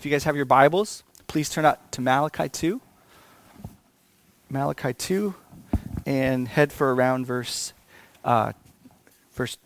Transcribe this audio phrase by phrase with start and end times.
[0.00, 2.80] If you guys have your Bibles, please turn out to Malachi 2.
[4.48, 5.34] Malachi 2
[6.06, 7.74] and head for around verse
[8.24, 8.54] uh,
[9.34, 9.58] verse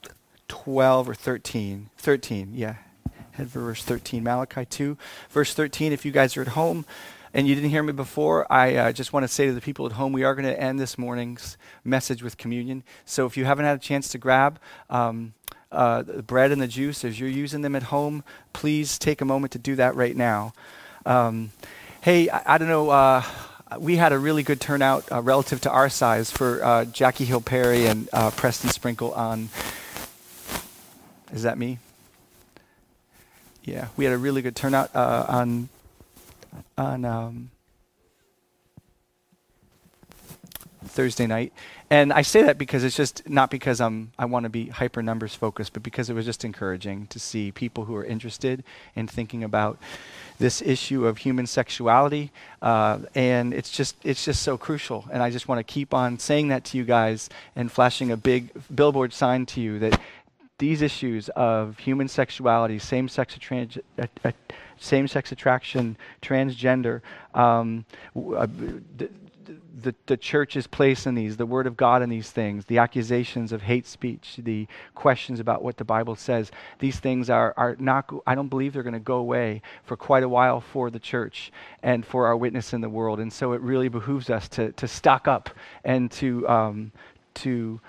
[0.48, 1.88] 12 or 13.
[1.98, 2.74] 13, yeah.
[3.30, 4.24] Head for verse 13.
[4.24, 4.98] Malachi 2,
[5.30, 5.92] verse 13.
[5.92, 6.84] If you guys are at home
[7.32, 9.86] and you didn't hear me before, I uh, just want to say to the people
[9.86, 12.82] at home, we are going to end this morning's message with communion.
[13.04, 14.58] So if you haven't had a chance to grab
[14.90, 15.34] um,
[15.74, 19.52] uh, bread and the juice as you're using them at home, please take a moment
[19.52, 20.52] to do that right now.
[21.04, 21.52] Um,
[22.00, 22.90] hey, I, I, don't know.
[22.90, 23.22] Uh,
[23.78, 27.40] we had a really good turnout uh, relative to our size for uh, Jackie Hill
[27.40, 29.48] Perry and uh, Preston Sprinkle on.
[31.32, 31.78] Is that me?
[33.64, 35.68] Yeah, we had a really good turnout uh, on
[36.76, 37.50] on um,
[40.84, 41.52] Thursday night.
[41.90, 45.02] And I say that because it's just not because I'm I want to be hyper
[45.02, 48.64] numbers focused, but because it was just encouraging to see people who are interested
[48.96, 49.78] in thinking about
[50.38, 55.04] this issue of human sexuality, uh, and it's just it's just so crucial.
[55.12, 58.16] And I just want to keep on saying that to you guys and flashing a
[58.16, 60.00] big billboard sign to you that
[60.58, 64.32] these issues of human sexuality, same-sex, trans, uh, uh,
[64.78, 67.00] same-sex attraction, transgender,
[67.34, 67.84] um,
[68.16, 68.46] uh,
[69.82, 73.52] the, the church's place in these, the word of God in these things, the accusations
[73.52, 78.10] of hate speech, the questions about what the Bible says, these things are, are not,
[78.26, 81.52] I don't believe they're going to go away for quite a while for the church
[81.82, 83.20] and for our witness in the world.
[83.20, 85.50] And so it really behooves us to, to stock up
[85.84, 86.92] and to, um,
[87.34, 87.80] to,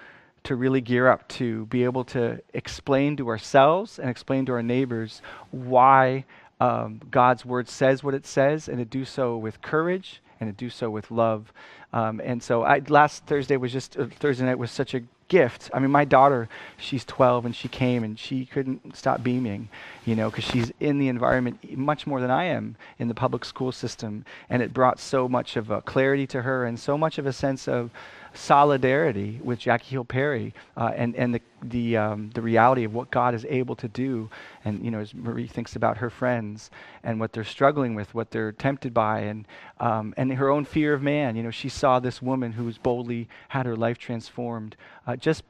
[0.44, 4.64] to really gear up to be able to explain to ourselves and explain to our
[4.64, 6.26] neighbors why
[6.60, 10.54] um, God's word says what it says and to do so with courage and to
[10.54, 11.52] do so with love.
[11.94, 15.72] Um, and so I, last Thursday was just uh, Thursday night was such a gift.
[15.74, 16.48] I mean, my daughter,
[16.78, 19.70] she's 12 and she came and she couldn't stop beaming,
[20.06, 23.44] you know, because she's in the environment much more than I am in the public
[23.44, 24.26] school system.
[24.50, 27.34] And it brought so much of a clarity to her and so much of a
[27.34, 27.90] sense of
[28.36, 33.12] solidarity with Jackie Hill Perry uh, and, and the, the, um, the reality of what
[33.12, 34.30] God is able to do.
[34.64, 36.70] And, you know, as Marie thinks about her friends
[37.04, 39.48] and what they're struggling with, what they're tempted by, and,
[39.80, 41.36] um, and her own fear of man.
[41.36, 44.76] You know, she saw this woman who's boldly had her life transformed
[45.08, 45.44] uh, just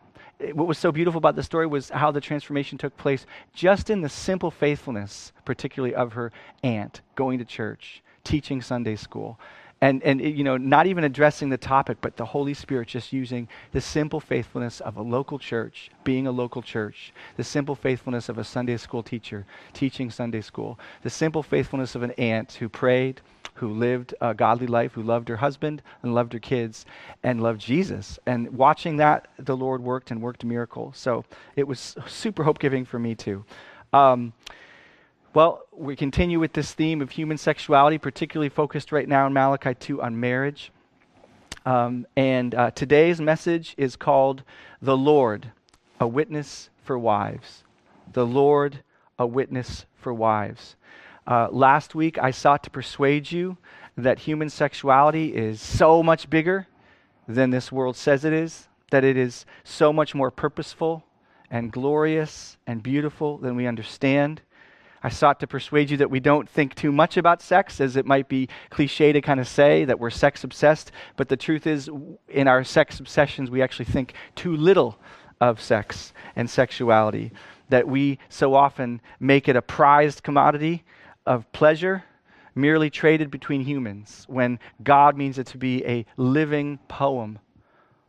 [0.54, 4.02] what was so beautiful about the story was how the transformation took place just in
[4.02, 6.30] the simple faithfulness, particularly of her
[6.62, 9.40] aunt going to church, teaching Sunday school
[9.86, 13.48] and, and you know, not even addressing the topic, but the Holy Spirit just using
[13.72, 18.40] the simple faithfulness of a local church, being a local church, the simple faithfulness of
[18.40, 23.22] a Sunday school teacher teaching Sunday school, the simple faithfulness of an aunt who prayed,
[23.54, 26.88] who lived a godly life, who loved her husband and loved her kids
[27.22, 28.18] and loved Jesus.
[28.26, 30.94] And watching that, the Lord worked and worked a miracle.
[30.96, 31.26] So
[31.56, 33.46] it was super hope giving for me too.
[33.94, 34.34] Um,
[35.36, 39.76] well, we continue with this theme of human sexuality, particularly focused right now in Malachi
[39.76, 40.72] 2 on marriage.
[41.66, 44.44] Um, and uh, today's message is called
[44.82, 45.52] The Lord,
[46.00, 47.66] a Witness for Wives.
[48.14, 48.82] The Lord,
[49.20, 50.78] a Witness for Wives.
[51.28, 53.58] Uh, last week, I sought to persuade you
[53.98, 56.66] that human sexuality is so much bigger
[57.28, 61.04] than this world says it is, that it is so much more purposeful
[61.52, 64.42] and glorious and beautiful than we understand.
[65.06, 68.08] I sought to persuade you that we don't think too much about sex, as it
[68.08, 70.92] might be cliche to kind of say that we're sex obsessed.
[71.16, 71.92] But the truth is,
[72.28, 74.98] in our sex obsessions, we actually think too little
[75.40, 77.32] of sex and sexuality.
[77.70, 80.84] That we so often make it a prized commodity
[81.28, 82.06] of pleasure,
[82.56, 87.38] merely traded between humans, when God means it to be a living poem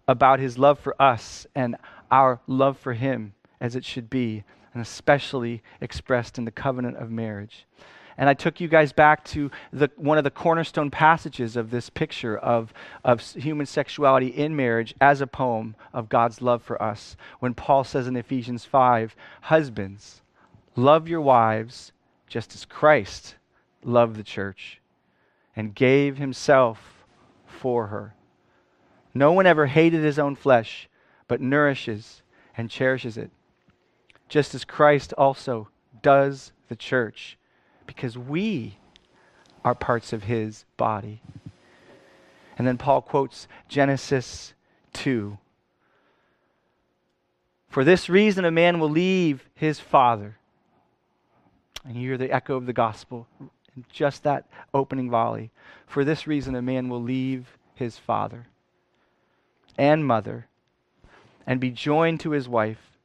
[0.08, 1.76] about his love for us and
[2.10, 4.44] our love for him as it should be
[4.76, 7.64] and especially expressed in the covenant of marriage.
[8.18, 11.88] And I took you guys back to the, one of the cornerstone passages of this
[11.88, 17.16] picture of, of human sexuality in marriage as a poem of God's love for us.
[17.38, 20.20] When Paul says in Ephesians 5 Husbands,
[20.74, 21.92] love your wives
[22.26, 23.36] just as Christ
[23.82, 24.82] loved the church
[25.56, 27.06] and gave himself
[27.46, 28.14] for her.
[29.14, 30.90] No one ever hated his own flesh,
[31.28, 32.20] but nourishes
[32.58, 33.30] and cherishes it
[34.28, 35.68] just as Christ also
[36.02, 37.38] does the church,
[37.86, 38.78] because we
[39.64, 41.20] are parts of his body.
[42.58, 44.54] And then Paul quotes Genesis
[44.94, 45.38] 2.
[47.68, 50.38] For this reason, a man will leave his father.
[51.84, 55.50] And you hear the echo of the gospel in just that opening volley.
[55.86, 58.46] For this reason, a man will leave his father
[59.76, 60.46] and mother
[61.46, 62.95] and be joined to his wife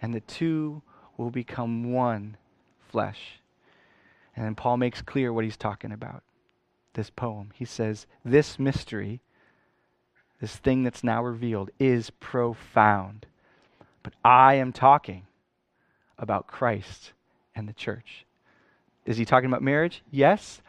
[0.00, 0.82] and the two
[1.16, 2.36] will become one
[2.88, 3.40] flesh.
[4.34, 6.22] And then Paul makes clear what he's talking about.
[6.94, 7.50] This poem.
[7.54, 9.20] He says, This mystery,
[10.40, 13.26] this thing that's now revealed, is profound.
[14.02, 15.26] But I am talking
[16.18, 17.12] about Christ
[17.54, 18.24] and the church.
[19.06, 20.02] Is he talking about marriage?
[20.10, 20.62] Yes,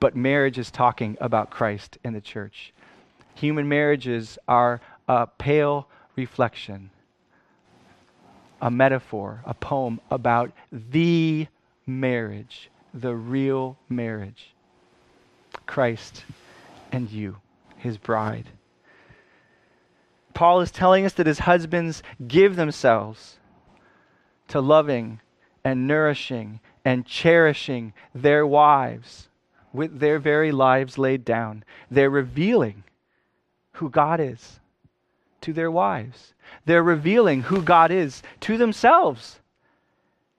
[0.00, 2.72] but marriage is talking about Christ and the church.
[3.34, 6.90] Human marriages are a pale reflection,
[8.60, 11.46] a metaphor, a poem about the
[11.86, 14.54] marriage, the real marriage.
[15.66, 16.24] Christ
[16.92, 17.36] and you,
[17.76, 18.48] his bride.
[20.34, 23.38] Paul is telling us that his husbands give themselves
[24.48, 25.20] to loving
[25.64, 29.28] and nourishing and cherishing their wives
[29.72, 31.64] with their very lives laid down.
[31.90, 32.84] They're revealing
[33.72, 34.60] who God is
[35.40, 36.34] to their wives.
[36.64, 39.40] They're revealing who God is to themselves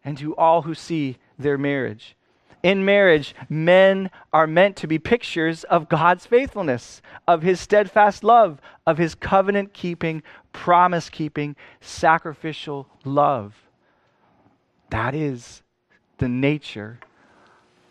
[0.04, 2.15] and to all who see their marriage.
[2.63, 8.59] In marriage, men are meant to be pictures of God's faithfulness, of his steadfast love,
[8.86, 13.56] of his covenant keeping, promise keeping, sacrificial love.
[14.89, 15.62] That is
[16.18, 17.00] the nature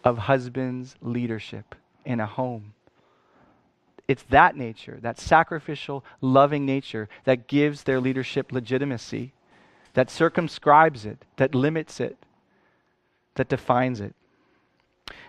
[0.05, 1.75] of husband's leadership
[2.05, 2.75] in a home.
[4.09, 9.33] It's that nature, that sacrificial, loving nature, that gives their leadership legitimacy,
[9.95, 12.17] that circumscribes it, that limits it,
[13.35, 14.15] that defines it.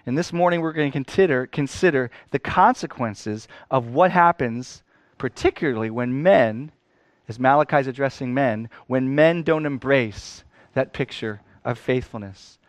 [0.06, 4.84] And this morning we're going to consider, consider the consequences of what happens,
[5.18, 6.72] particularly when men,
[7.28, 10.44] as Malachi is addressing men, when men don't embrace
[10.74, 12.60] that picture of faithfulness,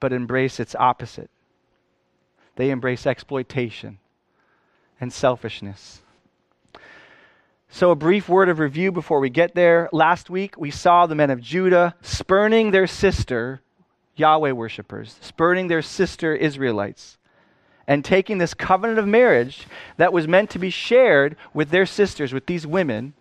[0.00, 1.30] but embrace its opposite.
[2.56, 3.98] They embrace exploitation
[5.00, 6.00] and selfishness.
[7.68, 9.88] So, a brief word of review before we get there.
[9.92, 13.60] Last week, we saw the men of Judah spurning their sister,
[14.14, 17.18] Yahweh worshippers, spurning their sister Israelites,
[17.86, 19.66] and taking this covenant of marriage
[19.96, 23.12] that was meant to be shared with their sisters, with these women.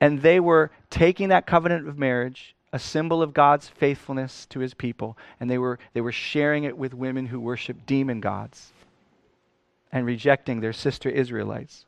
[0.00, 4.74] And they were taking that covenant of marriage a symbol of God's faithfulness to his
[4.74, 8.72] people, and they were, they were sharing it with women who worship demon gods
[9.96, 11.86] and rejecting their sister Israelites.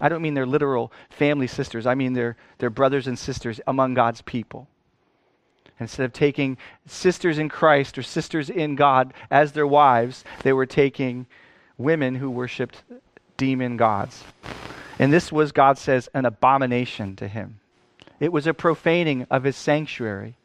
[0.00, 3.92] I don't mean their literal family sisters, I mean their, their brothers and sisters among
[3.92, 4.66] God's people.
[5.78, 10.64] Instead of taking sisters in Christ or sisters in God as their wives, they were
[10.64, 11.26] taking
[11.76, 12.82] women who worshiped
[13.36, 14.24] demon gods.
[14.98, 17.60] And this was, God says, an abomination to him.
[18.20, 20.36] It was a profaning of his sanctuary.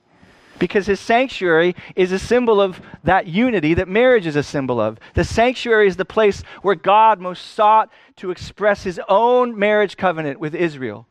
[0.57, 4.98] Because his sanctuary is a symbol of that unity that marriage is a symbol of.
[5.13, 10.40] The sanctuary is the place where God most sought to express his own marriage covenant
[10.40, 11.07] with Israel.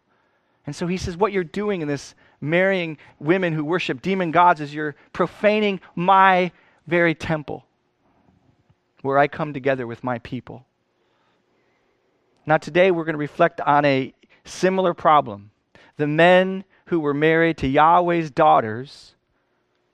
[0.66, 4.60] And so he says, What you're doing in this marrying women who worship demon gods
[4.60, 6.52] is you're profaning my
[6.86, 7.66] very temple
[9.02, 10.64] where I come together with my people.
[12.46, 14.14] Now, today we're going to reflect on a
[14.44, 15.50] similar problem
[15.96, 19.13] the men who were married to Yahweh's daughters,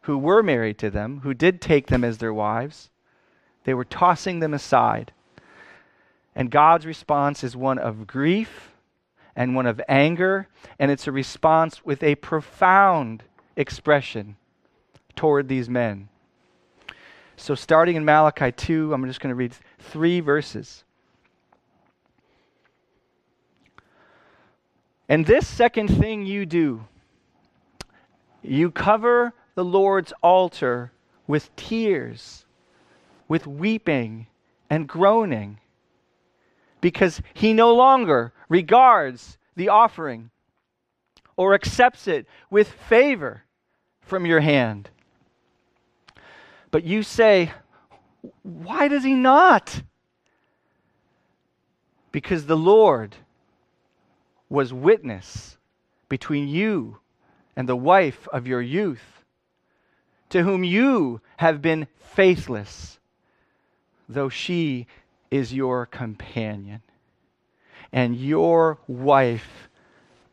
[0.02, 2.90] who were married to them, who did take them as their wives,
[3.64, 5.12] they were tossing them aside.
[6.34, 8.70] And God's response is one of grief
[9.36, 10.48] and one of anger,
[10.78, 13.24] and it's a response with a profound
[13.56, 14.36] expression
[15.16, 16.08] toward these men.
[17.36, 20.84] So, starting in Malachi 2, I'm just going to read three verses.
[25.08, 26.84] And this second thing you do,
[28.42, 30.92] you cover the Lord's altar
[31.26, 32.44] with tears,
[33.28, 34.26] with weeping
[34.68, 35.58] and groaning,
[36.80, 40.30] because he no longer regards the offering
[41.36, 43.44] or accepts it with favor
[44.00, 44.90] from your hand.
[46.70, 47.52] But you say,
[48.42, 49.82] Why does he not?
[52.12, 53.16] Because the Lord
[54.48, 55.56] was witness
[56.08, 56.98] between you
[57.56, 59.19] and the wife of your youth,
[60.30, 62.98] to whom you have been faithless,
[64.08, 64.86] though she
[65.30, 66.82] is your companion
[67.92, 69.68] and your wife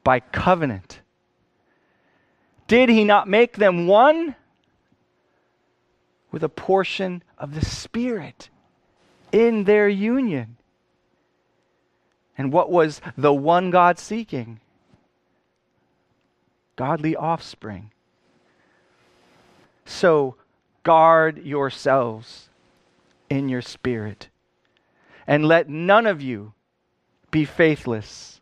[0.04, 1.01] by covenant.
[2.68, 4.36] Did he not make them one
[6.32, 8.50] with a portion of the Spirit
[9.32, 10.58] in their union?
[12.38, 14.60] And what was the one God seeking?
[16.75, 17.92] Godly offspring.
[19.88, 20.36] So
[20.84, 22.50] guard yourselves
[23.29, 24.27] in your spirit,
[25.25, 26.53] and let none of you
[27.32, 28.41] be faithless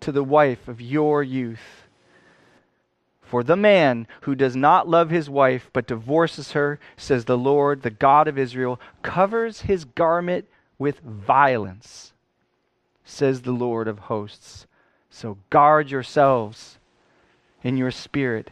[0.00, 1.88] to the wife of your youth.
[3.22, 7.82] For the man who does not love his wife but divorces her, says the Lord,
[7.82, 10.46] the God of Israel, covers his garment
[10.78, 12.12] with violence,
[13.04, 14.66] says the Lord of hosts.
[15.08, 16.78] So guard yourselves
[17.62, 18.50] in your spirit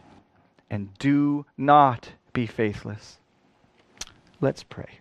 [0.69, 3.17] and do not be faithless.
[4.41, 4.99] Let's pray.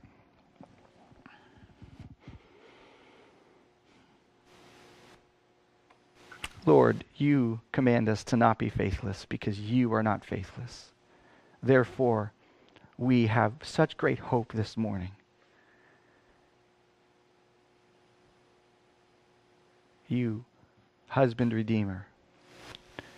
[6.65, 10.91] Lord, you command us to not be faithless because you are not faithless.
[11.61, 12.33] Therefore,
[12.97, 15.11] we have such great hope this morning.
[20.07, 20.45] You,
[21.09, 22.07] husband redeemer,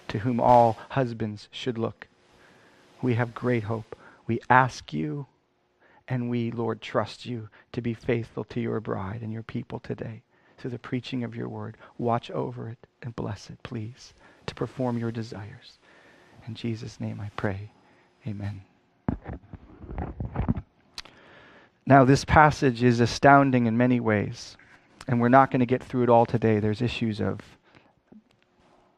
[0.08, 2.06] to whom all husbands should look,
[3.02, 3.96] we have great hope.
[4.26, 5.26] We ask you
[6.08, 10.22] and we, Lord, trust you to be faithful to your bride and your people today
[10.58, 11.76] through the preaching of your word.
[11.98, 14.14] Watch over it and bless it, please,
[14.46, 15.78] to perform your desires.
[16.46, 17.70] In Jesus' name I pray.
[18.26, 18.62] Amen.
[21.86, 24.56] Now, this passage is astounding in many ways,
[25.06, 26.58] and we're not going to get through it all today.
[26.58, 27.40] There's issues of,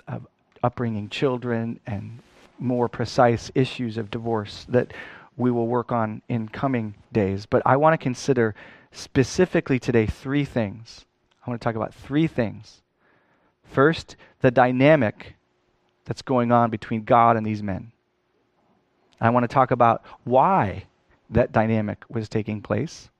[0.06, 0.26] of
[0.62, 2.20] upbringing children and
[2.58, 4.92] more precise issues of divorce that
[5.36, 7.46] we will work on in coming days.
[7.46, 8.54] But I want to consider
[8.92, 11.04] specifically today three things
[11.46, 12.82] I want to talk about three things.
[13.62, 15.36] First, the dynamic
[16.04, 17.92] that's going on between God and these men.
[19.20, 20.84] I want to talk about why
[21.30, 23.10] that dynamic was taking place.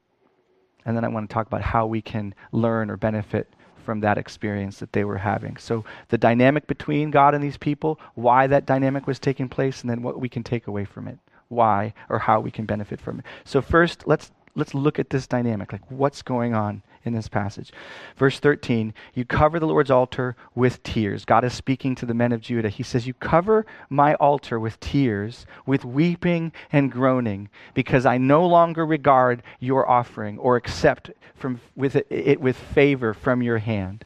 [0.85, 3.49] And then I want to talk about how we can learn or benefit
[3.87, 5.57] from that experience that they were having.
[5.57, 9.89] So, the dynamic between God and these people, why that dynamic was taking place, and
[9.89, 13.21] then what we can take away from it, why or how we can benefit from
[13.21, 13.25] it.
[13.45, 17.73] So, first, let's let's look at this dynamic, like what's going on in this passage.
[18.17, 21.25] Verse 13, you cover the Lord's altar with tears.
[21.25, 22.69] God is speaking to the men of Judah.
[22.69, 28.45] He says, You cover my altar with tears, with weeping and groaning, because I no
[28.45, 34.05] longer regard your offering or accept from, with it, it with favor from your hand.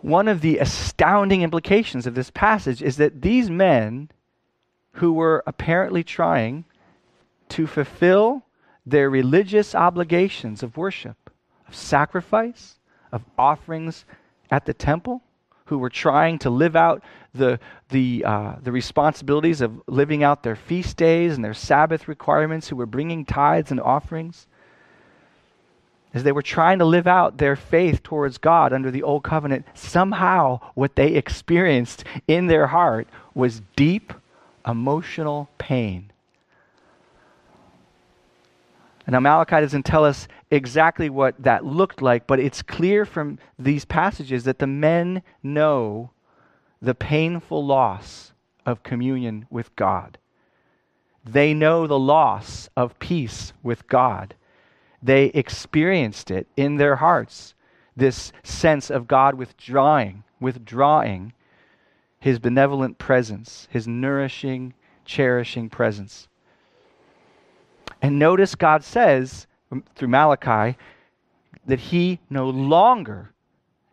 [0.00, 4.10] One of the astounding implications of this passage is that these men
[4.92, 6.64] who were apparently trying
[7.50, 8.42] to fulfill
[8.86, 11.30] their religious obligations of worship,
[11.66, 12.78] of sacrifice,
[13.12, 14.04] of offerings
[14.50, 15.22] at the temple,
[15.66, 17.02] who were trying to live out
[17.34, 22.68] the, the, uh, the responsibilities of living out their feast days and their Sabbath requirements,
[22.68, 24.46] who were bringing tithes and offerings,
[26.14, 29.66] as they were trying to live out their faith towards God under the old covenant,
[29.74, 34.14] somehow what they experienced in their heart was deep
[34.66, 36.10] emotional pain
[39.12, 43.84] now Malachi doesn't tell us exactly what that looked like, but it's clear from these
[43.84, 46.10] passages that the men know
[46.82, 48.32] the painful loss
[48.66, 50.18] of communion with God.
[51.24, 54.34] They know the loss of peace with God.
[55.02, 57.54] They experienced it in their hearts,
[57.96, 61.32] this sense of God withdrawing, withdrawing
[62.20, 64.74] his benevolent presence, his nourishing,
[65.04, 66.27] cherishing presence.
[68.02, 70.76] And notice God says um, through Malachi
[71.66, 73.30] that he no longer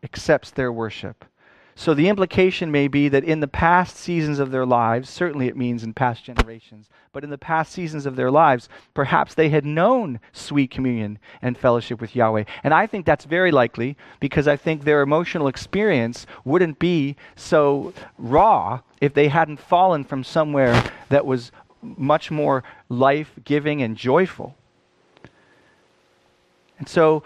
[0.04, 1.26] accepts their worship.
[1.78, 5.58] So the implication may be that in the past seasons of their lives, certainly it
[5.58, 9.66] means in past generations, but in the past seasons of their lives, perhaps they had
[9.66, 12.46] known sweet communion and fellowship with Yahweh.
[12.64, 17.94] And I think that's very likely because I think their emotional experience wouldn't be so
[18.18, 21.52] raw if they hadn't fallen from somewhere that was
[21.98, 24.56] much more life giving and joyful.
[26.78, 27.24] And so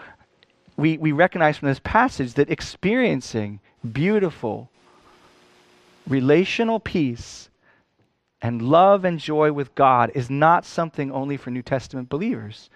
[0.76, 3.60] we, we recognize from this passage that experiencing
[3.92, 4.70] beautiful
[6.06, 7.48] relational peace
[8.42, 12.70] and love and joy with God is not something only for New Testament believers.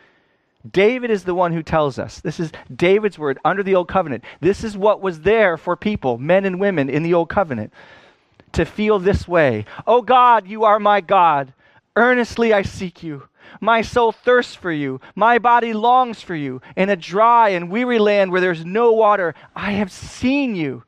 [0.70, 2.20] David is the one who tells us.
[2.20, 4.24] This is David's word under the Old Covenant.
[4.40, 7.72] This is what was there for people, men and women in the Old Covenant,
[8.52, 9.66] to feel this way.
[9.86, 11.52] Oh God, you are my God.
[11.96, 13.28] Earnestly I seek you.
[13.60, 15.00] My soul thirsts for you.
[15.14, 16.60] My body longs for you.
[16.76, 20.84] In a dry and weary land where there's no water, I have seen you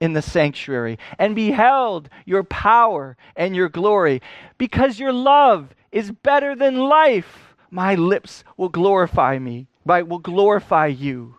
[0.00, 4.22] in the sanctuary and beheld your power and your glory.
[4.56, 11.36] Because your love is better than life, my lips will glorify me, will glorify you.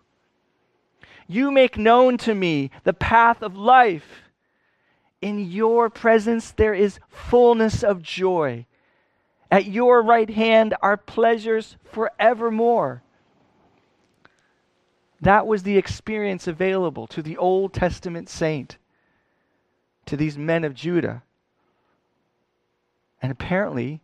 [1.26, 4.22] You make known to me the path of life.
[5.20, 8.64] In your presence there is fullness of joy
[9.50, 13.02] at your right hand are pleasures forevermore.
[15.20, 18.76] That was the experience available to the Old Testament saint,
[20.06, 21.22] to these men of Judah.
[23.20, 24.00] And apparently,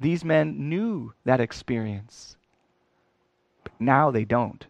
[0.00, 2.36] these men knew that experience.
[3.62, 4.66] But now they don't.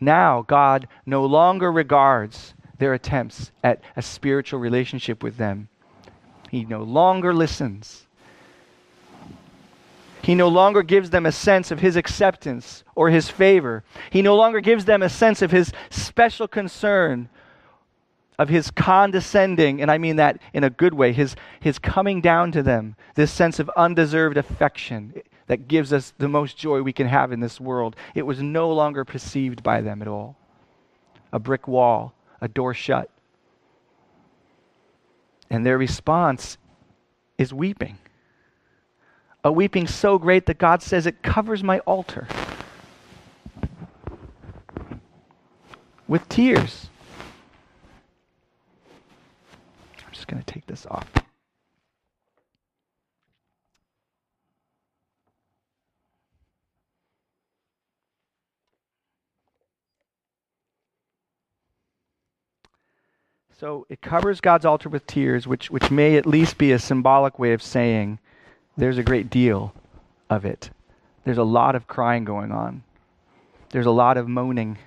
[0.00, 5.68] Now, God no longer regards their attempts at a spiritual relationship with them.
[6.50, 8.07] He no longer listens.
[10.28, 13.82] He no longer gives them a sense of his acceptance or his favor.
[14.10, 17.30] He no longer gives them a sense of his special concern,
[18.38, 22.52] of his condescending, and I mean that in a good way, his, his coming down
[22.52, 25.14] to them, this sense of undeserved affection
[25.46, 27.96] that gives us the most joy we can have in this world.
[28.14, 30.36] It was no longer perceived by them at all.
[31.32, 33.08] A brick wall, a door shut.
[35.48, 36.58] And their response
[37.38, 37.96] is weeping.
[39.44, 42.26] A weeping so great that God says it covers my altar
[46.08, 46.88] with tears.
[50.04, 51.06] I'm just going to take this off.
[63.58, 67.40] So it covers God's altar with tears, which, which may at least be a symbolic
[67.40, 68.20] way of saying
[68.78, 69.74] there's a great deal
[70.30, 70.70] of it.
[71.24, 72.82] There's a lot of crying going on,
[73.70, 74.78] there's a lot of moaning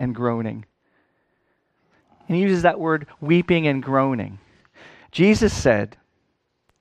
[0.00, 0.64] and groaning.
[2.26, 4.38] And he uses that word weeping and groaning.
[5.12, 5.98] Jesus said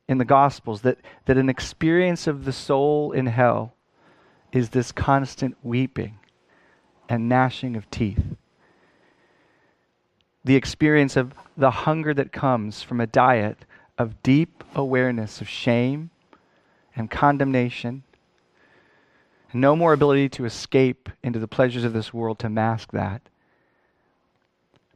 [0.07, 3.73] in the Gospels that, that an experience of the soul in hell
[4.53, 6.17] is this constant weeping
[7.09, 8.23] and gnashing of teeth
[10.43, 13.65] the experience of the hunger that comes from a diet
[13.97, 16.09] of deep awareness of shame
[16.95, 18.03] and condemnation.
[19.51, 23.21] And no more ability to escape into the pleasures of this world to mask that.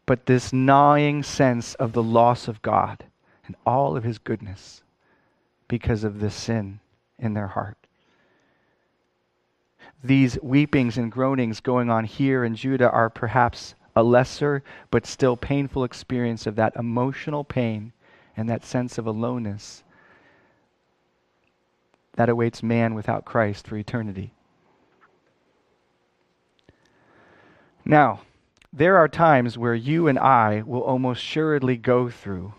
[0.06, 3.06] But this gnawing sense of the loss of God
[3.46, 4.84] and all of his goodness
[5.68, 6.80] because of the sin
[7.20, 7.78] in their heart.
[10.04, 15.36] These weepings and groanings going on here in Judah are perhaps a lesser but still
[15.36, 17.92] painful experience of that emotional pain
[18.36, 19.84] and that sense of aloneness
[22.18, 24.34] that awaits man without Christ for eternity.
[27.86, 28.22] Now,
[28.74, 32.54] there are times where you and I will almost assuredly go through,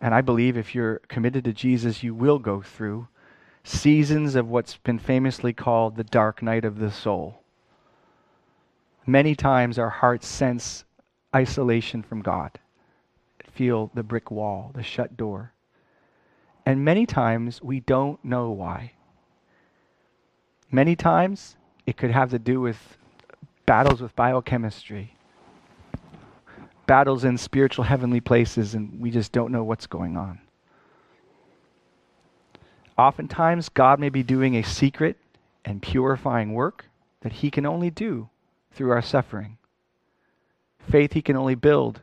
[0.00, 3.08] and I believe if you're committed to Jesus, you will go through
[3.64, 7.40] seasons of what's been famously called the dark night of the soul.
[9.06, 10.84] Many times our hearts sense
[11.34, 12.58] isolation from God,
[13.52, 15.52] feel the brick wall, the shut door.
[16.64, 18.92] And many times we don't know why.
[20.70, 22.98] Many times it could have to do with
[23.66, 25.16] battles with biochemistry,
[26.86, 30.40] battles in spiritual heavenly places, and we just don't know what's going on.
[32.98, 35.16] Oftentimes, God may be doing a secret
[35.64, 36.86] and purifying work
[37.20, 38.28] that He can only do
[38.72, 39.58] through our suffering.
[40.78, 42.00] Faith He can only build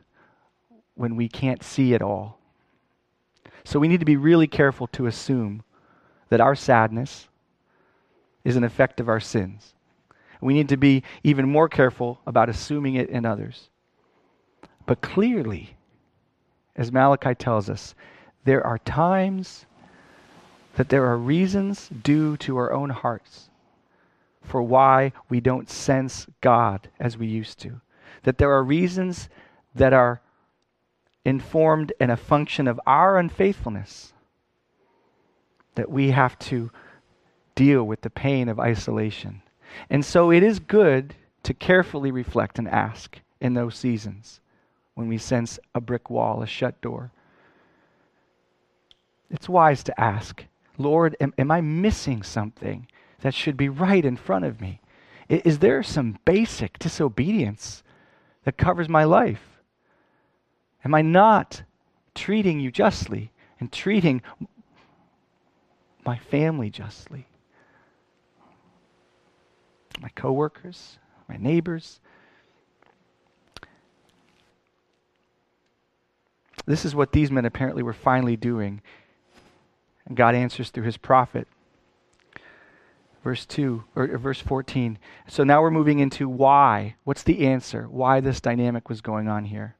[0.94, 2.38] when we can't see it all.
[3.64, 5.62] So we need to be really careful to assume
[6.28, 7.28] that our sadness
[8.44, 9.74] is an effect of our sins.
[10.40, 13.70] We need to be even more careful about assuming it in others.
[14.86, 15.76] But clearly,
[16.76, 17.94] as Malachi tells us,
[18.44, 19.64] there are times
[20.76, 23.48] that there are reasons due to our own hearts
[24.42, 27.80] for why we don't sense God as we used to
[28.24, 29.28] that there are reasons
[29.74, 30.20] that are
[31.24, 34.12] informed in a function of our unfaithfulness
[35.76, 36.70] that we have to
[37.54, 39.42] deal with the pain of isolation.
[39.90, 41.14] And so it is good
[41.44, 44.40] to carefully reflect and ask in those seasons
[44.94, 47.10] when we sense a brick wall, a shut door.
[49.30, 50.44] It's wise to ask,
[50.78, 52.86] Lord, am, am I missing something
[53.20, 54.80] that should be right in front of me?
[55.28, 57.82] Is there some basic disobedience
[58.44, 59.60] that covers my life?
[60.84, 61.62] Am I not
[62.14, 64.22] treating you justly and treating
[66.04, 67.26] my family justly?
[70.00, 72.00] My coworkers, my neighbors?
[76.66, 78.80] This is what these men apparently were finally doing.
[80.06, 81.46] And God answers through his prophet
[83.24, 84.98] verse 2 or, verse 14.
[85.26, 86.96] So now we're moving into why.
[87.04, 87.88] What's the answer?
[87.88, 89.76] Why this dynamic was going on here.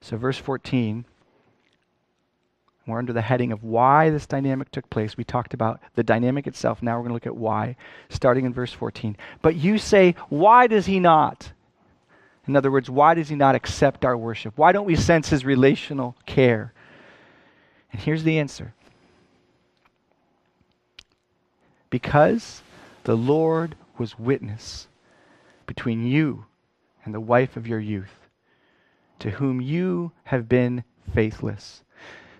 [0.00, 1.04] So verse 14
[2.86, 5.16] we're under the heading of why this dynamic took place.
[5.16, 6.82] We talked about the dynamic itself.
[6.82, 7.76] Now we're going to look at why,
[8.10, 9.16] starting in verse 14.
[9.40, 11.52] But you say, why does he not?
[12.46, 14.52] In other words, why does he not accept our worship?
[14.56, 16.74] Why don't we sense his relational care?
[17.90, 18.74] And here's the answer
[21.88, 22.60] because
[23.04, 24.88] the Lord was witness
[25.66, 26.44] between you
[27.04, 28.28] and the wife of your youth,
[29.20, 30.82] to whom you have been
[31.14, 31.82] faithless,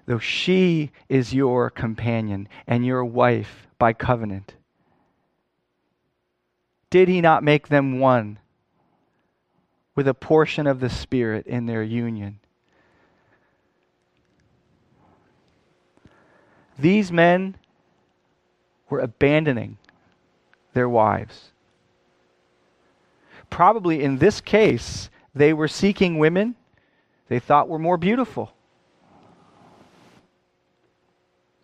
[0.06, 4.54] though she is your companion and your wife by covenant.
[6.90, 8.38] Did he not make them one
[9.94, 12.38] with a portion of the Spirit in their union?
[16.78, 17.56] These men
[18.88, 19.78] were abandoning
[20.72, 21.52] their wives.
[23.48, 26.56] Probably in this case, they were seeking women
[27.28, 28.52] they thought were more beautiful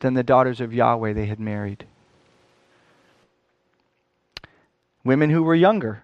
[0.01, 1.87] than the daughters of Yahweh they had married.
[5.05, 6.03] Women who were younger.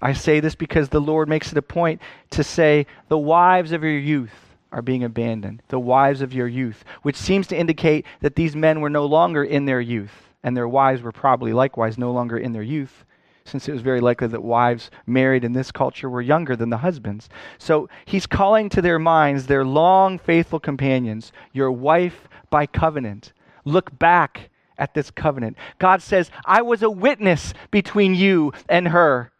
[0.00, 3.82] I say this because the Lord makes it a point to say, the wives of
[3.82, 8.36] your youth are being abandoned, the wives of your youth, which seems to indicate that
[8.36, 12.12] these men were no longer in their youth, and their wives were probably likewise no
[12.12, 13.04] longer in their youth,
[13.44, 16.76] since it was very likely that wives married in this culture were younger than the
[16.76, 17.28] husbands.
[17.56, 23.32] So he's calling to their minds their long faithful companions, your wife by covenant.
[23.64, 25.56] Look back at this covenant.
[25.78, 29.32] God says, I was a witness between you and her,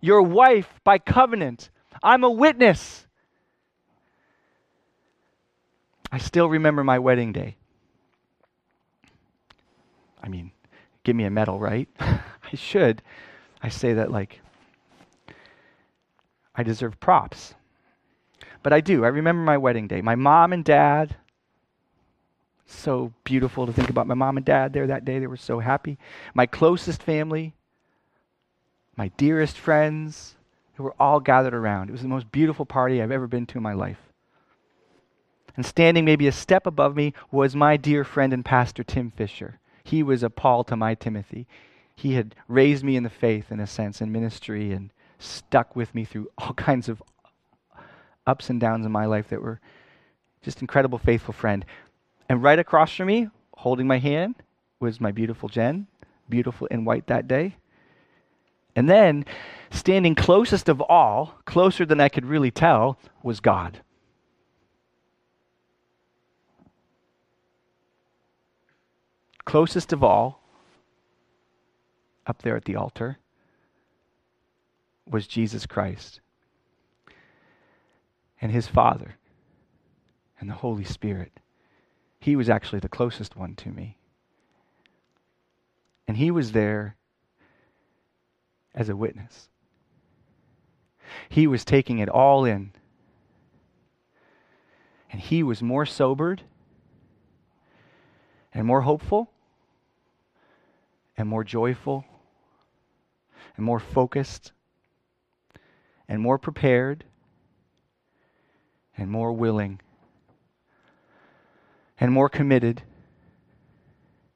[0.00, 1.70] your wife by covenant.
[2.02, 3.06] I'm a witness.
[6.10, 7.56] I still remember my wedding day.
[10.22, 10.52] I mean,
[11.04, 11.88] give me a medal, right?
[12.00, 13.02] I should.
[13.62, 14.40] I say that like
[16.54, 17.54] I deserve props.
[18.62, 19.04] But I do.
[19.04, 20.00] I remember my wedding day.
[20.00, 21.16] My mom and dad,
[22.70, 25.18] so beautiful to think about my mom and dad there that day.
[25.18, 25.98] They were so happy.
[26.34, 27.54] My closest family,
[28.96, 30.36] my dearest friends,
[30.74, 31.88] who were all gathered around.
[31.88, 33.98] It was the most beautiful party I've ever been to in my life.
[35.56, 39.58] And standing maybe a step above me was my dear friend and pastor, Tim Fisher.
[39.82, 41.48] He was a Paul to my Timothy.
[41.96, 45.96] He had raised me in the faith, in a sense, in ministry, and stuck with
[45.96, 47.02] me through all kinds of
[48.24, 49.60] ups and downs in my life that were
[50.42, 51.64] just incredible, faithful friend.
[52.28, 54.36] And right across from me, holding my hand,
[54.80, 55.86] was my beautiful Jen,
[56.28, 57.56] beautiful in white that day.
[58.76, 59.24] And then,
[59.70, 63.80] standing closest of all, closer than I could really tell, was God.
[69.44, 70.42] Closest of all,
[72.26, 73.18] up there at the altar,
[75.10, 76.20] was Jesus Christ
[78.40, 79.16] and his Father
[80.38, 81.32] and the Holy Spirit.
[82.20, 83.98] He was actually the closest one to me.
[86.06, 86.96] And he was there
[88.74, 89.48] as a witness.
[91.28, 92.72] He was taking it all in.
[95.10, 96.42] And he was more sobered
[98.52, 99.30] and more hopeful
[101.16, 102.04] and more joyful
[103.56, 104.52] and more focused
[106.08, 107.04] and more prepared
[108.96, 109.80] and more willing
[112.00, 112.82] and more committed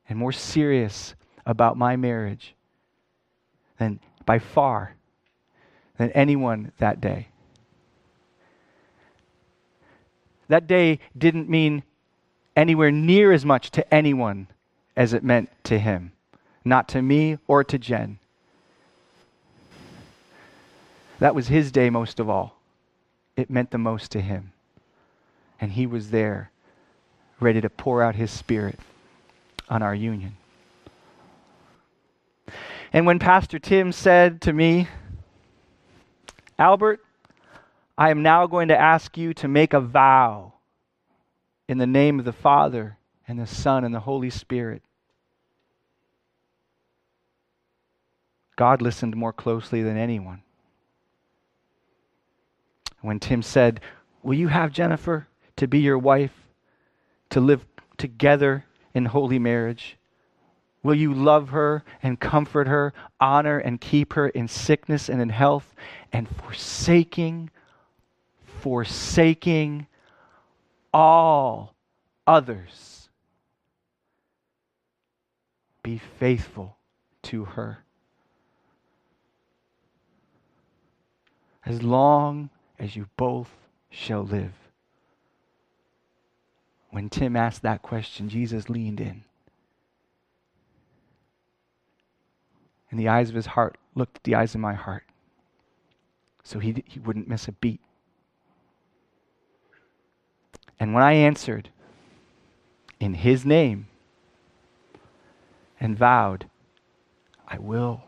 [0.09, 1.15] and more serious
[1.47, 2.55] about my marriage
[3.79, 4.95] than by far
[5.97, 7.29] than anyone that day.
[10.49, 11.83] That day didn't mean
[12.57, 14.49] anywhere near as much to anyone
[14.97, 16.13] as it meant to him,
[16.65, 18.19] not to me or to Jen.
[21.19, 22.59] That was his day most of all.
[23.37, 24.53] It meant the most to him.
[25.61, 26.51] And he was there,
[27.43, 28.79] ready to pour out his spirit
[29.69, 30.37] on our union.
[32.93, 34.89] And when Pastor Tim said to me,
[36.59, 37.01] Albert,
[37.97, 40.55] I am now going to ask you to make a vow
[41.69, 44.83] in the name of the Father and the Son and the Holy Spirit.
[48.57, 50.43] God listened more closely than anyone
[53.01, 53.81] when Tim said,
[54.23, 55.27] Will you have Jennifer
[55.57, 56.42] to be your wife,
[57.33, 57.65] to live
[57.97, 59.97] together in holy marriage?
[60.83, 65.31] Will you love her and comfort her, honor and keep her in sickness and in
[65.31, 65.75] health,
[66.13, 67.51] and forsaking,
[68.61, 69.87] forsaking
[70.93, 71.75] all
[72.27, 73.09] others?
[75.83, 76.77] Be faithful
[77.23, 77.79] to her.
[81.65, 83.51] As long as you both
[83.89, 84.62] shall live.
[86.93, 89.25] When Tim asked that question, Jesus leaned in.
[92.91, 95.05] And the eyes of his heart looked at the eyes of my heart.
[96.45, 97.81] So he, he wouldn't miss a beat.
[100.79, 101.71] And when I answered
[103.01, 103.89] in his name
[105.81, 106.51] and vowed
[107.49, 108.05] I will.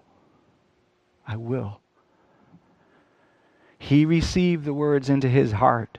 [1.27, 1.81] I will.
[3.79, 5.99] He received the words into his heart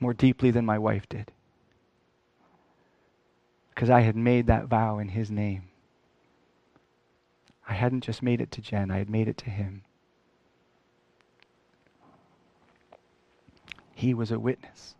[0.00, 1.32] more deeply than my wife did.
[3.74, 5.64] Because I had made that vow in his name.
[7.68, 9.82] I hadn't just made it to Jen, I had made it to him.
[13.94, 14.94] He was a witness.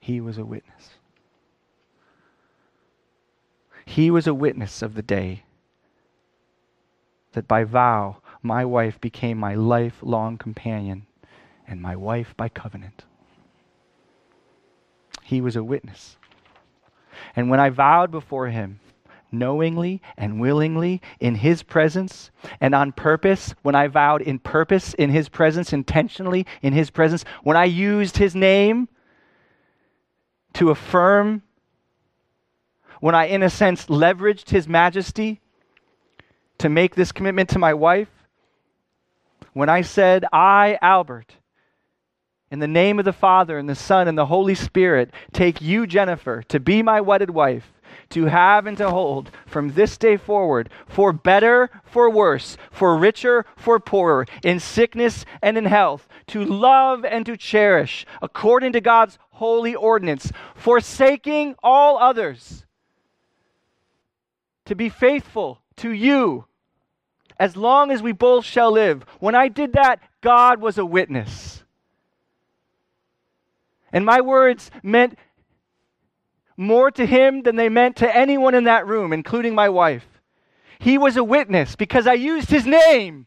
[0.00, 0.90] He was a witness.
[3.84, 5.42] He was a witness of the day
[7.32, 11.06] that by vow my wife became my lifelong companion
[11.72, 13.04] and my wife by covenant.
[15.22, 16.18] He was a witness.
[17.34, 18.78] And when I vowed before him,
[19.32, 22.30] knowingly and willingly in his presence
[22.60, 27.24] and on purpose, when I vowed in purpose in his presence, intentionally in his presence,
[27.42, 28.86] when I used his name
[30.52, 31.40] to affirm,
[33.00, 35.40] when I, in a sense, leveraged his majesty
[36.58, 38.10] to make this commitment to my wife,
[39.54, 41.36] when I said, I, Albert,
[42.52, 45.86] in the name of the Father and the Son and the Holy Spirit, take you,
[45.86, 47.72] Jennifer, to be my wedded wife,
[48.10, 53.46] to have and to hold from this day forward, for better, for worse, for richer,
[53.56, 59.18] for poorer, in sickness and in health, to love and to cherish, according to God's
[59.30, 62.66] holy ordinance, forsaking all others,
[64.66, 66.44] to be faithful to you
[67.40, 69.06] as long as we both shall live.
[69.20, 71.61] When I did that, God was a witness.
[73.92, 75.18] And my words meant
[76.56, 80.06] more to him than they meant to anyone in that room, including my wife.
[80.78, 83.26] He was a witness because I used his name.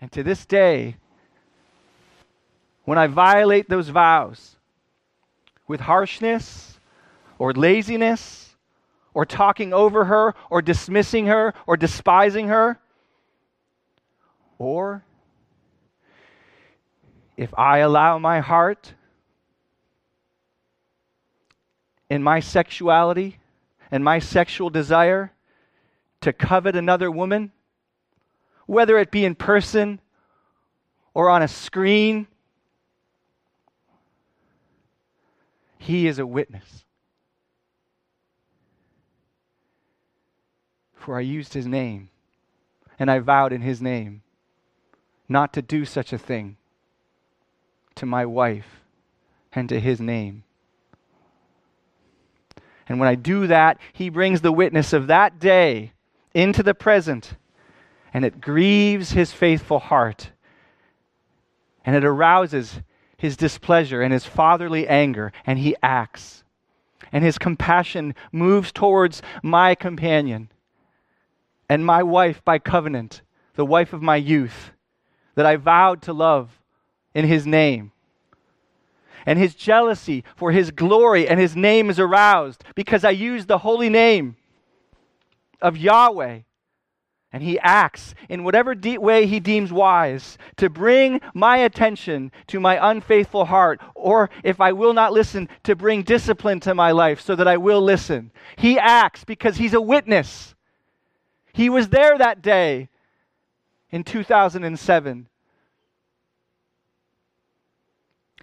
[0.00, 0.96] And to this day,
[2.84, 4.56] when I violate those vows
[5.66, 6.78] with harshness
[7.38, 8.54] or laziness
[9.14, 12.78] or talking over her or dismissing her or despising her,
[14.58, 15.04] or
[17.36, 18.94] if I allow my heart
[22.08, 23.38] and my sexuality
[23.90, 25.32] and my sexual desire
[26.22, 27.52] to covet another woman,
[28.66, 30.00] whether it be in person
[31.12, 32.26] or on a screen,
[35.78, 36.84] he is a witness.
[40.94, 42.08] For I used his name
[42.98, 44.22] and I vowed in his name
[45.28, 46.56] not to do such a thing
[47.96, 48.82] to my wife
[49.52, 50.44] and to his name.
[52.88, 55.92] And when I do that, he brings the witness of that day
[56.34, 57.34] into the present,
[58.14, 60.30] and it grieves his faithful heart,
[61.84, 62.80] and it arouses
[63.16, 66.44] his displeasure and his fatherly anger, and he acts.
[67.10, 70.50] And his compassion moves towards my companion
[71.68, 73.22] and my wife by covenant,
[73.54, 74.72] the wife of my youth
[75.36, 76.50] that I vowed to love
[77.14, 77.92] in his name.
[79.24, 83.58] And his jealousy for his glory and his name is aroused because I use the
[83.58, 84.36] holy name
[85.60, 86.40] of Yahweh.
[87.32, 92.60] And he acts in whatever de- way he deems wise to bring my attention to
[92.60, 97.20] my unfaithful heart, or if I will not listen, to bring discipline to my life
[97.20, 98.30] so that I will listen.
[98.56, 100.54] He acts because he's a witness.
[101.52, 102.88] He was there that day
[103.96, 105.26] in 2007.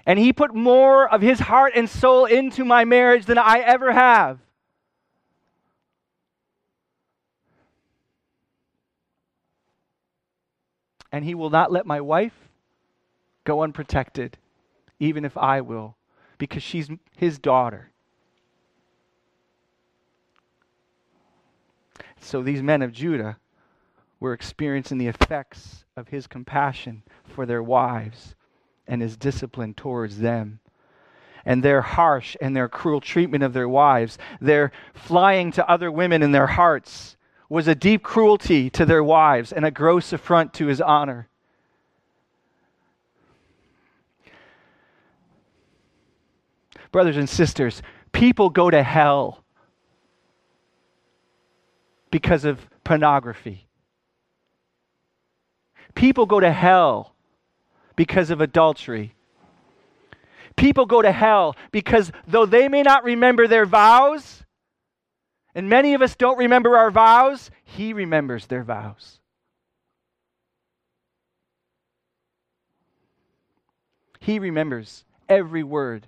[0.05, 3.91] And he put more of his heart and soul into my marriage than I ever
[3.93, 4.39] have.
[11.11, 12.33] And he will not let my wife
[13.43, 14.39] go unprotected,
[14.99, 15.95] even if I will,
[16.39, 17.91] because she's his daughter.
[22.19, 23.37] So these men of Judah
[24.23, 28.35] were experiencing the effects of his compassion for their wives
[28.87, 30.61] and his discipline towards them.
[31.43, 36.23] And their harsh and their cruel treatment of their wives, their flying to other women
[36.23, 37.17] in their hearts,
[37.49, 41.27] was a deep cruelty to their wives and a gross affront to his honor.
[46.93, 47.81] Brothers and sisters,
[48.13, 49.43] people go to hell
[52.09, 53.67] because of pornography.
[55.95, 57.13] People go to hell
[57.95, 59.13] because of adultery.
[60.55, 64.43] People go to hell because though they may not remember their vows,
[65.55, 69.19] and many of us don't remember our vows, He remembers their vows.
[74.19, 76.07] He remembers every word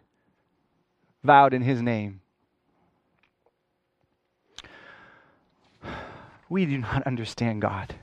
[1.24, 2.22] vowed in His name.
[6.48, 7.96] We do not understand God.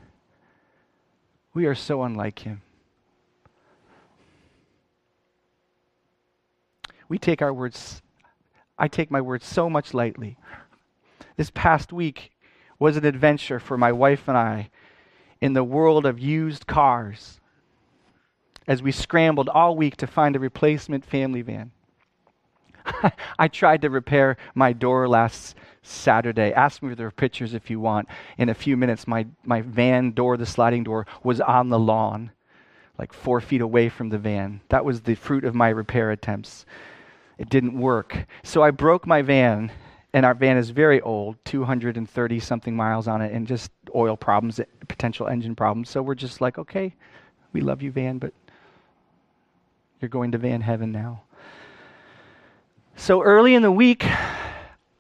[1.55, 2.63] We are so unlike Him.
[7.09, 8.01] We take our words,
[8.79, 10.39] I take my words so much lightly.
[11.37, 12.33] This past week
[12.79, 14.71] was an adventure for my wife and I
[15.41, 17.41] in the world of used cars
[18.67, 21.73] as we scrambled all week to find a replacement family van.
[23.39, 26.53] I tried to repair my door last Saturday.
[26.53, 28.09] Ask me there are pictures if you want.
[28.39, 32.31] In a few minutes, my, my van door, the sliding door, was on the lawn,
[32.99, 34.61] like four feet away from the van.
[34.69, 36.65] That was the fruit of my repair attempts.
[37.39, 38.27] It didn't work.
[38.45, 39.73] So I broke my van,
[40.13, 44.61] and our van is very old 230 something miles on it, and just oil problems,
[44.87, 45.91] potential engine problems.
[45.91, 46.95] So we're just like, okay,
[47.53, 48.33] we love you, van, but
[50.01, 51.23] you're going to van heaven now.
[52.97, 54.07] So early in the week,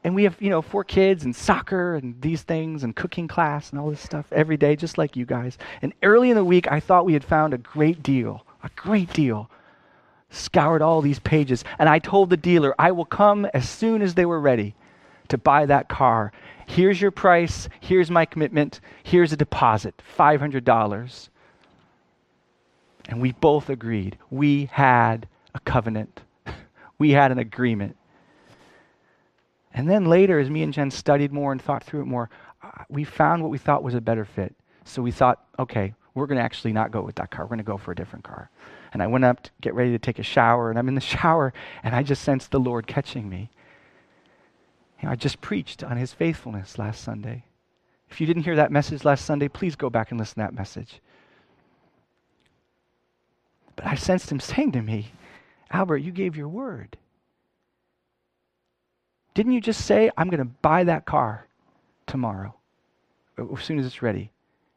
[0.04, 3.70] and we have, you know, four kids and soccer and these things and cooking class
[3.70, 5.58] and all this stuff every day, just like you guys.
[5.80, 9.12] And early in the week, I thought we had found a great deal, a great
[9.12, 9.48] deal.
[10.30, 14.14] Scoured all these pages, and I told the dealer, I will come as soon as
[14.14, 14.74] they were ready
[15.28, 16.32] to buy that car.
[16.66, 17.68] Here's your price.
[17.80, 18.80] Here's my commitment.
[19.02, 21.28] Here's a deposit $500.
[23.08, 24.16] And we both agreed.
[24.30, 26.22] We had a covenant,
[26.98, 27.96] we had an agreement.
[29.74, 32.28] And then later, as me and Jen studied more and thought through it more,
[32.62, 34.54] uh, we found what we thought was a better fit.
[34.84, 37.44] So we thought, okay, we're going to actually not go with that car.
[37.44, 38.50] We're going to go for a different car.
[38.92, 41.00] And I went up to get ready to take a shower, and I'm in the
[41.00, 43.50] shower, and I just sensed the Lord catching me.
[45.00, 47.44] You know, I just preached on his faithfulness last Sunday.
[48.10, 50.54] If you didn't hear that message last Sunday, please go back and listen to that
[50.54, 51.00] message.
[53.74, 55.12] But I sensed him saying to me,
[55.70, 56.98] Albert, you gave your word.
[59.34, 61.46] Didn't you just say, I'm going to buy that car
[62.06, 62.54] tomorrow
[63.38, 64.30] uh, as soon as it's ready?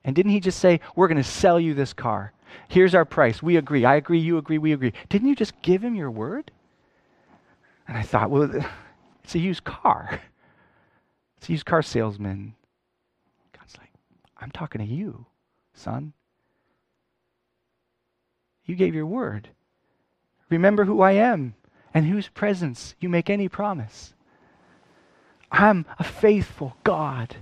[0.03, 2.31] And didn't he just say, We're going to sell you this car?
[2.67, 3.43] Here's our price.
[3.43, 3.85] We agree.
[3.85, 4.19] I agree.
[4.19, 4.57] You agree.
[4.57, 4.93] We agree.
[5.09, 6.51] Didn't you just give him your word?
[7.87, 8.49] And I thought, Well,
[9.23, 10.21] it's a used car.
[11.37, 12.55] It's a used car salesman.
[13.55, 13.91] God's like,
[14.39, 15.27] I'm talking to you,
[15.75, 16.13] son.
[18.65, 19.49] You gave your word.
[20.49, 21.53] Remember who I am
[21.93, 24.14] and whose presence you make any promise.
[25.51, 27.38] I'm a faithful God.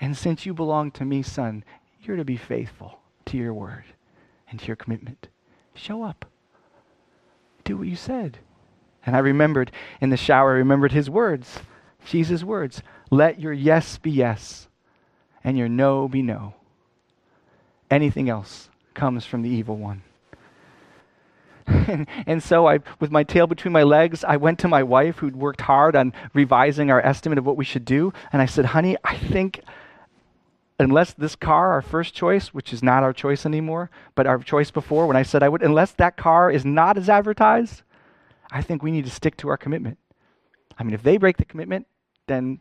[0.00, 1.64] And since you belong to me, son,
[2.02, 3.84] you're to be faithful to your word
[4.50, 5.28] and to your commitment.
[5.74, 6.26] Show up.
[7.64, 8.38] Do what you said.
[9.04, 11.60] And I remembered in the shower, I remembered his words,
[12.04, 12.82] Jesus' words.
[13.10, 14.68] Let your yes be yes
[15.44, 16.54] and your no be no.
[17.90, 20.02] Anything else comes from the evil one.
[21.66, 25.18] And, and so I, with my tail between my legs, I went to my wife
[25.18, 28.12] who'd worked hard on revising our estimate of what we should do.
[28.32, 29.62] And I said, honey, I think
[30.78, 34.70] unless this car, our first choice, which is not our choice anymore, but our choice
[34.70, 37.82] before, when I said I would, unless that car is not as advertised,
[38.50, 39.98] I think we need to stick to our commitment.
[40.78, 41.86] I mean, if they break the commitment,
[42.26, 42.60] then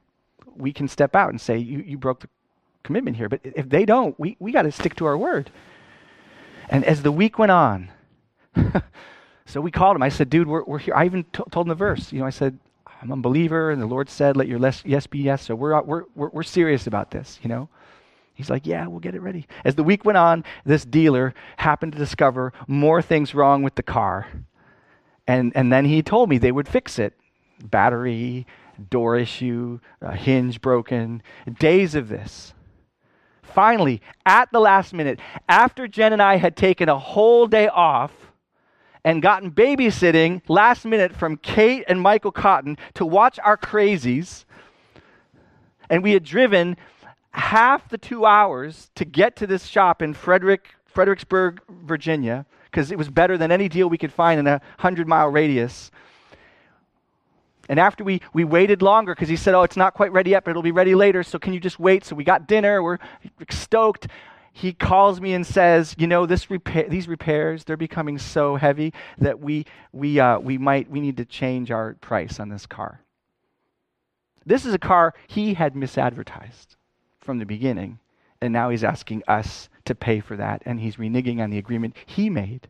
[0.55, 2.29] we can step out and say, you, you broke the
[2.83, 3.27] commitment here.
[3.27, 5.51] But if they don't, we, we got to stick to our word.
[6.69, 7.89] And as the week went on,
[9.45, 10.03] so we called him.
[10.03, 10.95] I said, dude, we're, we're here.
[10.95, 12.11] I even t- told him the verse.
[12.11, 12.57] You know, I said,
[13.01, 15.43] I'm a believer, and the Lord said, let your yes be yes.
[15.43, 17.69] So we're, uh, we're, we're, we're serious about this, you know.
[18.33, 19.47] He's like, yeah, we'll get it ready.
[19.63, 23.83] As the week went on, this dealer happened to discover more things wrong with the
[23.83, 24.27] car.
[25.25, 27.13] And, and then he told me they would fix it
[27.63, 28.45] battery,
[28.89, 29.79] door issue,
[30.13, 31.23] hinge broken,
[31.59, 32.53] days of this.
[33.41, 38.11] Finally, at the last minute, after Jen and I had taken a whole day off,
[39.05, 44.45] and gotten babysitting last minute from Kate and Michael Cotton to watch our crazies.
[45.91, 46.75] And we had driven
[47.29, 52.97] half the two hours to get to this shop in Frederick, Fredericksburg, Virginia, because it
[52.97, 55.91] was better than any deal we could find in a 100 mile radius.
[57.69, 60.43] And after we, we waited longer, because he said, Oh, it's not quite ready yet,
[60.43, 62.05] but it'll be ready later, so can you just wait?
[62.05, 62.97] So we got dinner, we're
[63.51, 64.07] stoked
[64.57, 66.47] he calls me and says, "You know, this
[66.87, 71.25] these repairs, they're becoming so heavy that we we uh, we might we need to
[71.25, 73.01] change our price on this car."
[74.45, 76.77] This is a car he had misadvertised
[77.19, 77.99] from the beginning,
[78.39, 81.97] and now he's asking us to pay for that, and he's reneging on the agreement
[82.05, 82.69] he made.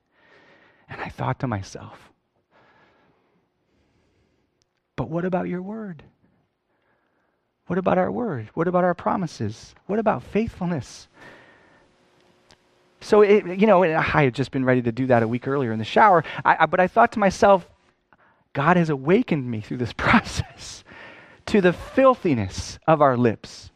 [0.89, 2.11] And I thought to myself,
[4.95, 6.01] "But what about your word?"
[7.67, 8.49] What about our word?
[8.55, 9.75] What about our promises?
[9.86, 11.07] What about faithfulness?
[13.06, 15.72] So, it, you know, I had just been ready to do that a week earlier
[15.72, 16.24] in the shower.
[16.43, 17.70] I, I, but I thought to myself,
[18.53, 20.84] God has awakened me through this process
[21.45, 23.70] to the filthiness of our lips,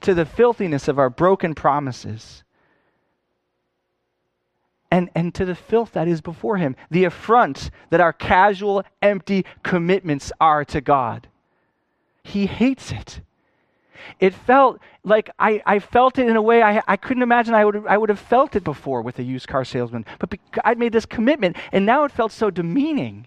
[0.00, 2.42] to the filthiness of our broken promises,
[4.90, 9.44] and, and to the filth that is before Him, the affront that our casual, empty
[9.62, 11.28] commitments are to God.
[12.24, 13.20] He hates it.
[14.18, 17.64] It felt like I, I felt it in a way I, I couldn't imagine I
[17.64, 20.04] would, I would have felt it before with a used car salesman.
[20.18, 20.34] But
[20.64, 23.26] I'd made this commitment, and now it felt so demeaning.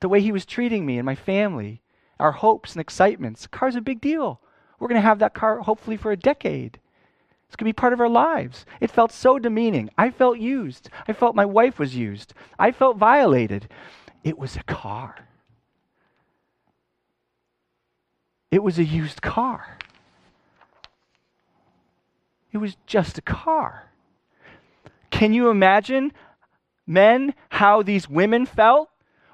[0.00, 1.82] The way he was treating me and my family,
[2.20, 3.46] our hopes and excitements.
[3.46, 4.40] car's a big deal.
[4.78, 6.78] We're going to have that car hopefully for a decade.
[7.46, 8.66] It's going to be part of our lives.
[8.80, 9.90] It felt so demeaning.
[9.96, 10.90] I felt used.
[11.08, 12.34] I felt my wife was used.
[12.58, 13.68] I felt violated.
[14.22, 15.27] It was a car.
[18.50, 19.78] It was a used car.
[22.52, 23.90] It was just a car.
[25.10, 26.12] Can you imagine,
[26.86, 28.88] men, how these women felt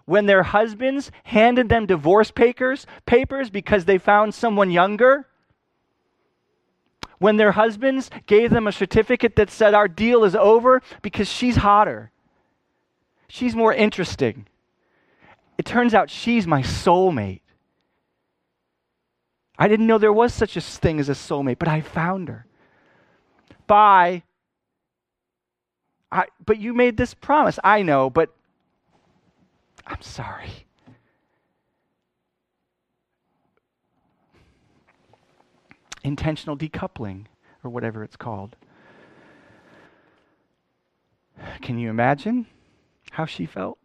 [0.04, 5.26] when their husbands handed them divorce papers, papers because they found someone younger?
[7.18, 11.56] When their husbands gave them a certificate that said, Our deal is over because she's
[11.56, 12.10] hotter,
[13.28, 14.46] she's more interesting.
[15.56, 17.40] It turns out she's my soulmate.
[19.58, 22.46] I didn't know there was such a thing as a soulmate, but I found her.
[23.66, 24.24] By,
[26.10, 27.58] I, but you made this promise.
[27.62, 28.34] I know, but
[29.86, 30.66] I'm sorry.
[36.02, 37.26] Intentional decoupling,
[37.62, 38.56] or whatever it's called.
[41.62, 42.46] Can you imagine
[43.12, 43.78] how she felt?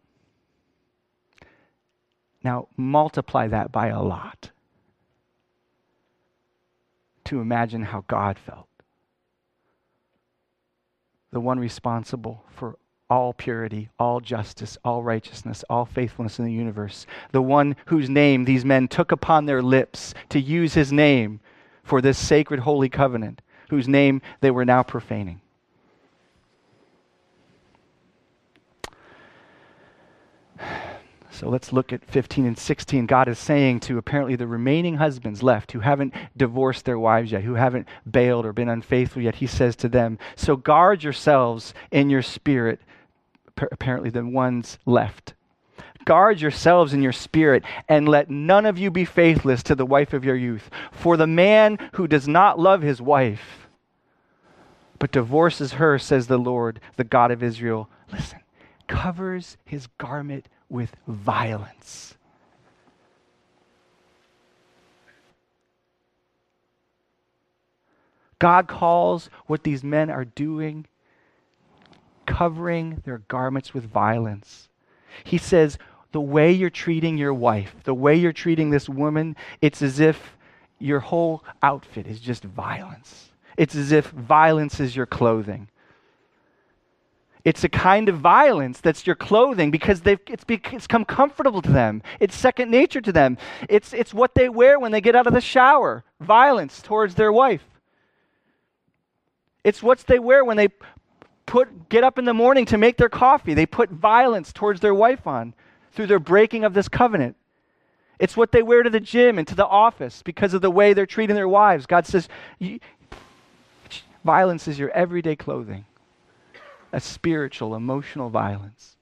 [2.42, 4.50] Now, multiply that by a lot
[7.30, 8.66] to imagine how God felt.
[11.30, 12.76] The one responsible for
[13.08, 17.06] all purity, all justice, all righteousness, all faithfulness in the universe.
[17.30, 21.38] The one whose name these men took upon their lips to use his name
[21.84, 25.40] for this sacred holy covenant, whose name they were now profaning.
[31.40, 33.06] So let's look at 15 and 16.
[33.06, 37.44] God is saying to apparently the remaining husbands left who haven't divorced their wives yet,
[37.44, 42.10] who haven't bailed or been unfaithful yet, he says to them, So guard yourselves in
[42.10, 42.78] your spirit,
[43.56, 45.32] apparently the ones left.
[46.04, 50.12] Guard yourselves in your spirit, and let none of you be faithless to the wife
[50.12, 50.68] of your youth.
[50.92, 53.66] For the man who does not love his wife,
[54.98, 58.40] but divorces her, says the Lord, the God of Israel, listen,
[58.86, 62.14] covers his garment with violence.
[68.38, 70.86] God calls what these men are doing
[72.24, 74.68] covering their garments with violence.
[75.24, 75.76] He says,
[76.12, 80.36] the way you're treating your wife, the way you're treating this woman, it's as if
[80.78, 83.30] your whole outfit is just violence.
[83.56, 85.68] It's as if violence is your clothing.
[87.44, 92.02] It's a kind of violence that's your clothing because they've, it's, become comfortable to them.
[92.18, 93.38] It's second nature to them.
[93.68, 97.32] It's, it's what they wear when they get out of the shower violence towards their
[97.32, 97.64] wife.
[99.64, 100.68] It's what they wear when they
[101.46, 103.54] put, get up in the morning to make their coffee.
[103.54, 105.54] They put violence towards their wife on
[105.92, 107.36] through their breaking of this covenant.
[108.18, 110.92] It's what they wear to the gym and to the office because of the way
[110.92, 111.86] they're treating their wives.
[111.86, 112.28] God says,
[114.22, 115.86] violence is your everyday clothing
[116.92, 118.96] a spiritual, emotional violence.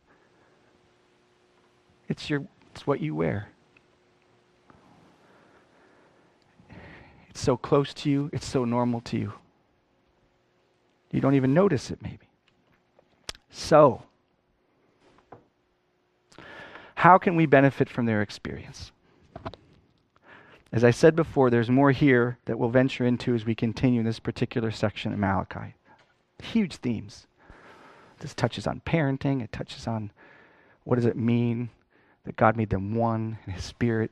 [2.09, 3.49] It's, your, it's what you wear.
[7.31, 9.33] It's so close to you, it's so normal to you.
[11.13, 12.29] You don't even notice it, maybe.
[13.51, 14.03] So,
[16.97, 18.91] how can we benefit from their experience?
[20.73, 24.19] As I said before, there's more here that we'll venture into as we continue this
[24.19, 25.77] particular section of Malachi.
[26.43, 27.28] Huge themes.
[28.21, 30.11] This touches on parenting, it touches on
[30.85, 31.71] what does it mean
[32.25, 34.11] that God made them one in His Spirit.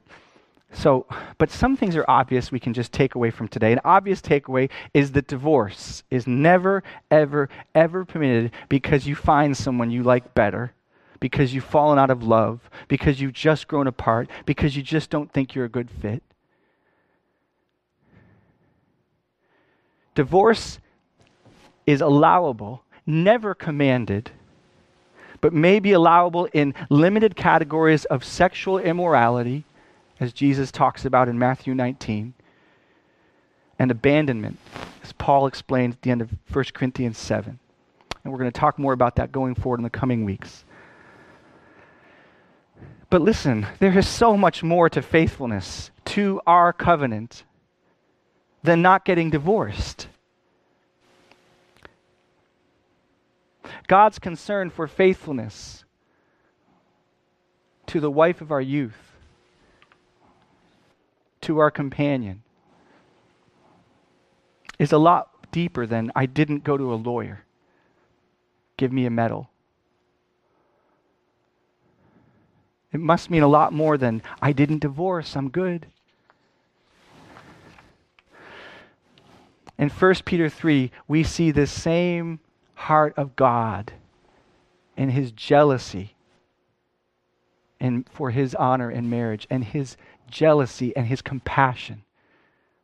[0.72, 1.07] So,
[1.38, 3.72] but some things are obvious we can just take away from today.
[3.72, 9.90] An obvious takeaway is that divorce is never, ever, ever permitted because you find someone
[9.90, 10.72] you like better,
[11.20, 15.32] because you've fallen out of love, because you've just grown apart, because you just don't
[15.32, 16.22] think you're a good fit.
[20.14, 20.78] Divorce
[21.86, 24.30] is allowable never commanded,
[25.40, 29.64] but may be allowable in limited categories of sexual immorality,
[30.18, 32.34] as Jesus talks about in Matthew 19,
[33.78, 34.59] and abandonment,
[35.02, 37.59] as Paul explained at the end of 1 Corinthians 7.
[38.24, 40.64] And we're going to talk more about that going forward in the coming weeks.
[43.09, 47.44] But listen, there is so much more to faithfulness, to our covenant,
[48.64, 50.09] than not getting divorced.
[53.87, 55.85] God's concern for faithfulness
[57.87, 59.17] to the wife of our youth,
[61.43, 62.43] to our companion,
[64.79, 67.45] is a lot deeper than I didn't go to a lawyer.
[68.77, 69.49] Give me a medal.
[72.93, 75.87] It must mean a lot more than I didn't divorce, I'm good.
[79.79, 82.41] In 1 Peter 3, we see this same
[82.77, 83.93] heart of God
[84.97, 86.14] and his jealousy
[87.81, 89.97] and for his honor in marriage and his
[90.31, 92.05] jealousy and his compassion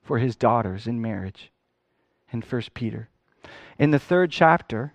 [0.03, 1.51] for his daughters in marriage
[2.33, 3.09] in 1 Peter.
[3.79, 4.93] In the third chapter,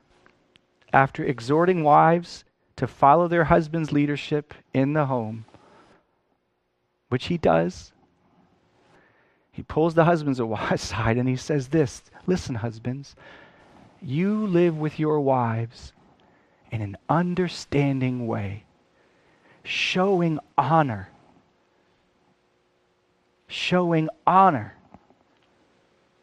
[0.92, 2.44] after exhorting wives
[2.76, 5.46] to follow their husband's leadership in the home,
[7.10, 7.94] which he does,
[9.52, 10.40] he pulls the husbands
[10.70, 13.16] aside and he says this Listen, husbands,
[14.02, 15.94] you live with your wives
[16.72, 18.64] in an understanding way,
[19.64, 21.10] showing honor.
[23.48, 24.76] Showing honor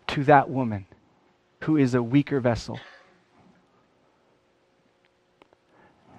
[0.08, 0.86] to that woman
[1.62, 2.78] who is a weaker vessel.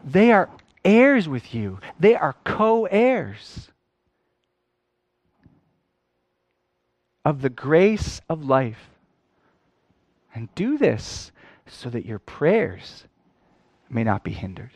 [0.03, 0.49] They are
[0.83, 3.69] heirs with you, they are co heirs
[7.23, 8.89] of the grace of life.
[10.33, 11.31] And do this
[11.67, 13.05] so that your prayers
[13.89, 14.71] may not be hindered.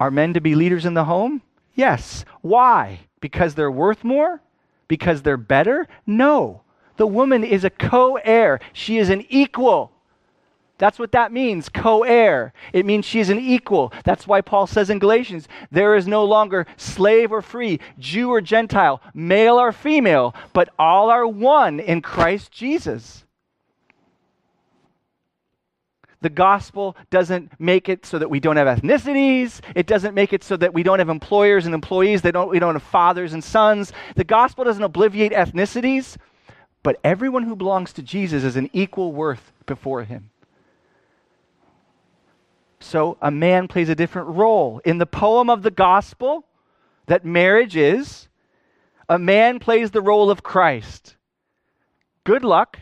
[0.00, 1.42] Are men to be leaders in the home?
[1.74, 2.24] Yes.
[2.40, 3.00] Why?
[3.20, 4.40] Because they're worth more?
[4.86, 5.88] Because they're better?
[6.06, 6.62] No.
[6.96, 9.92] The woman is a co heir, she is an equal.
[10.78, 12.52] That's what that means, co heir.
[12.72, 13.92] It means she is an equal.
[14.04, 18.40] That's why Paul says in Galatians, there is no longer slave or free, Jew or
[18.40, 23.24] Gentile, male or female, but all are one in Christ Jesus.
[26.20, 29.60] The gospel doesn't make it so that we don't have ethnicities.
[29.76, 32.22] It doesn't make it so that we don't have employers and employees.
[32.22, 33.92] They don't, we don't have fathers and sons.
[34.16, 36.16] The gospel doesn't obliviate ethnicities,
[36.82, 40.30] but everyone who belongs to Jesus is an equal worth before him.
[42.80, 44.80] So a man plays a different role.
[44.84, 46.44] In the poem of the gospel
[47.06, 48.28] that marriage is,
[49.08, 51.16] a man plays the role of Christ.
[52.24, 52.78] Good luck,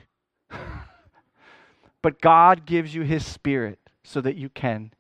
[2.07, 4.93] but God gives you his spirit so that you can.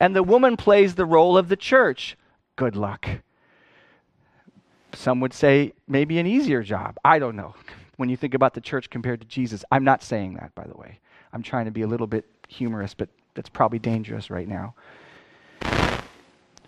[0.00, 2.16] And the woman plays the role of the church.
[2.56, 3.06] Good luck.
[4.94, 6.96] Some would say maybe an easier job.
[7.04, 7.54] I don't know.
[7.98, 10.74] When you think about the church compared to Jesus, I'm not saying that, by the
[10.74, 11.00] way.
[11.34, 14.72] I'm trying to be a little bit humorous, but that's probably dangerous right now.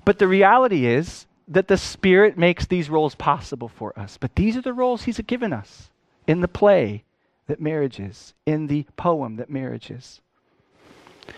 [0.05, 4.19] But the reality is that the Spirit makes these roles possible for us.
[4.19, 5.89] But these are the roles He's given us
[6.27, 7.05] in the play
[7.47, 10.21] that marriage is, in the poem that marriage is.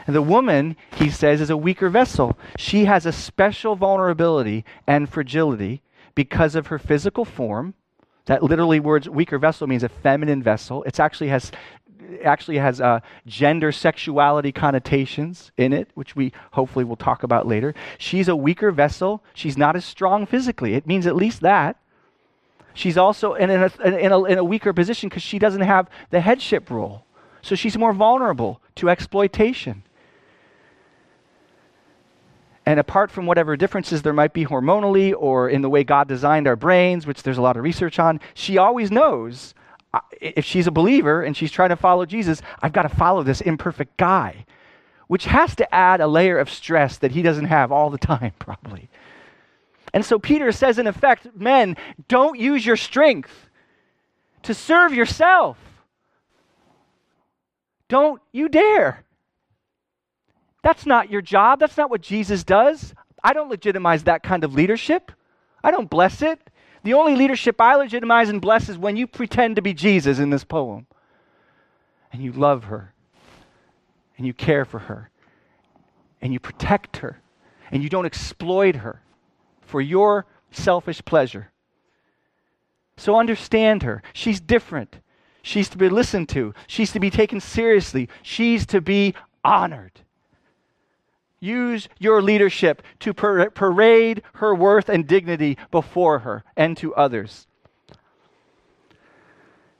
[0.06, 2.38] And the woman, he says, is a weaker vessel.
[2.56, 5.82] She has a special vulnerability and fragility
[6.14, 7.74] because of her physical form.
[8.26, 10.82] That literally words weaker vessel means a feminine vessel.
[10.84, 11.52] It actually has
[12.22, 17.74] actually has uh, gender sexuality connotations in it, which we hopefully will talk about later.
[17.98, 19.22] She's a weaker vessel.
[19.32, 20.74] She's not as strong physically.
[20.74, 21.76] It means at least that.
[22.74, 26.20] She's also in a, in a, in a weaker position because she doesn't have the
[26.20, 27.04] headship role.
[27.40, 29.84] So she's more vulnerable to exploitation.
[32.66, 36.48] And apart from whatever differences there might be hormonally or in the way God designed
[36.48, 39.54] our brains, which there's a lot of research on, she always knows
[40.20, 43.40] if she's a believer and she's trying to follow Jesus, I've got to follow this
[43.40, 44.46] imperfect guy,
[45.06, 48.32] which has to add a layer of stress that he doesn't have all the time,
[48.38, 48.88] probably.
[49.94, 51.76] And so Peter says, in effect, men,
[52.08, 53.30] don't use your strength
[54.42, 55.56] to serve yourself.
[57.88, 59.04] Don't you dare.
[60.64, 61.60] That's not your job.
[61.60, 62.92] That's not what Jesus does.
[63.22, 65.12] I don't legitimize that kind of leadership.
[65.62, 66.40] I don't bless it.
[66.82, 70.30] The only leadership I legitimize and bless is when you pretend to be Jesus in
[70.30, 70.88] this poem.
[72.12, 72.92] And you love her.
[74.18, 75.10] And you care for her.
[76.20, 77.20] And you protect her.
[77.70, 79.03] And you don't exploit her
[79.74, 81.50] for your selfish pleasure.
[82.96, 84.04] So understand her.
[84.12, 84.98] She's different.
[85.42, 86.54] She's to be listened to.
[86.68, 88.08] She's to be taken seriously.
[88.22, 90.02] She's to be honored.
[91.40, 97.48] Use your leadership to par- parade her worth and dignity before her and to others.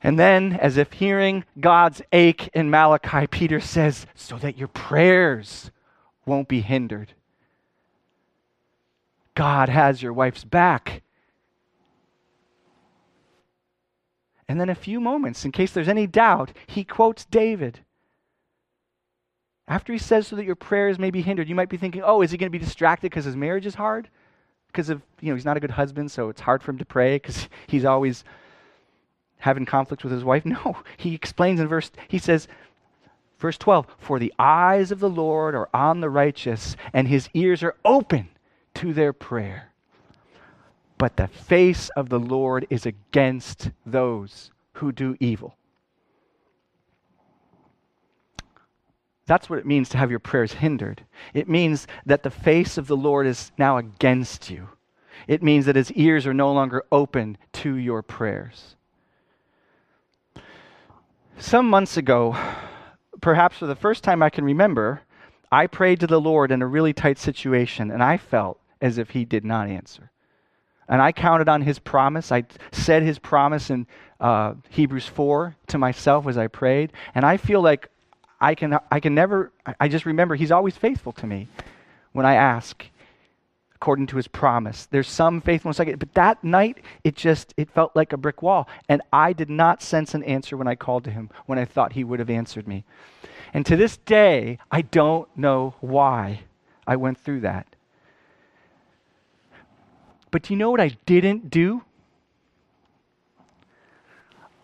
[0.03, 5.71] And then, as if hearing God's ache in Malachi, Peter says, so that your prayers
[6.25, 7.13] won't be hindered.
[9.35, 11.03] God has your wife's back.
[14.47, 17.79] And then, a few moments, in case there's any doubt, he quotes David.
[19.67, 22.21] After he says, so that your prayers may be hindered, you might be thinking, oh,
[22.21, 24.07] is he going to be distracted because his marriage is hard?
[24.67, 26.85] Because of, you know, he's not a good husband, so it's hard for him to
[26.85, 28.23] pray because he's always
[29.37, 30.45] having conflict with his wife?
[30.65, 30.77] No.
[30.97, 32.47] He explains in verse, he says,
[33.39, 37.63] verse 12, For the eyes of the Lord are on the righteous, and his ears
[37.63, 38.29] are open
[38.75, 39.71] to their prayer.
[40.97, 45.57] But the face of the Lord is against those who do evil.
[49.27, 51.03] That's what it means to have your prayers hindered.
[51.33, 54.69] It means that the face of the Lord is now against you.
[55.27, 58.75] It means that his ears are no longer open to your prayers.
[61.37, 62.37] Some months ago,
[63.19, 65.01] perhaps for the first time I can remember,
[65.51, 69.11] I prayed to the Lord in a really tight situation, and I felt as if
[69.11, 70.11] He did not answer.
[70.87, 72.31] And I counted on His promise.
[72.31, 73.87] I said His promise in
[74.19, 77.89] uh, Hebrews 4 to myself as I prayed, and I feel like
[78.39, 81.47] I can, I can never, I just remember He's always faithful to me
[82.11, 82.85] when I ask
[83.75, 84.87] according to his promise.
[84.87, 88.41] There's some faithfulness I get, but that night it just it felt like a brick
[88.41, 91.65] wall, and I did not sense an answer when I called to him when I
[91.65, 92.83] thought he would have answered me.
[93.53, 96.41] And to this day, I don't know why
[96.87, 97.74] I went through that.
[100.35, 101.85] But you know what I didn't do?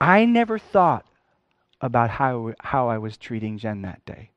[0.02, 1.06] I never thought
[1.80, 4.32] about how, how I was treating Jen that day.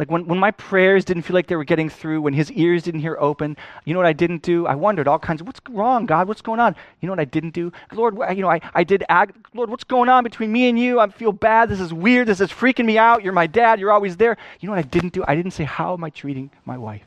[0.00, 2.82] Like when, when my prayers didn't feel like they were getting through, when his ears
[2.82, 4.66] didn't hear open, you know what I didn't do?
[4.66, 6.26] I wondered all kinds of, what's wrong, God?
[6.26, 6.74] What's going on?
[7.00, 7.70] You know what I didn't do?
[7.92, 10.98] Lord, you know, I, I did act, Lord, what's going on between me and you?
[10.98, 11.68] I feel bad.
[11.68, 12.26] This is weird.
[12.26, 13.22] This is freaking me out.
[13.22, 13.78] You're my dad.
[13.78, 14.36] You're always there.
[14.58, 15.22] You know what I didn't do?
[15.28, 17.04] I didn't say, how am I treating my wife?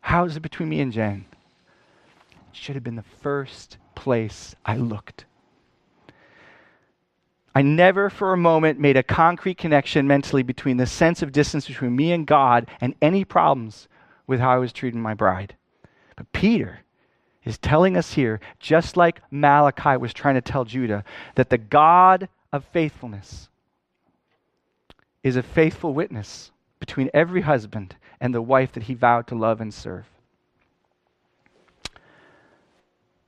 [0.00, 1.24] How is it between me and Jen?
[2.32, 5.24] It should have been the first place I looked.
[7.54, 11.66] I never for a moment made a concrete connection mentally between the sense of distance
[11.66, 13.88] between me and God and any problems
[14.26, 15.56] with how I was treating my bride.
[16.16, 16.80] But Peter
[17.44, 22.28] is telling us here, just like Malachi was trying to tell Judah, that the God
[22.52, 23.48] of faithfulness
[25.22, 29.60] is a faithful witness between every husband and the wife that he vowed to love
[29.60, 30.04] and serve.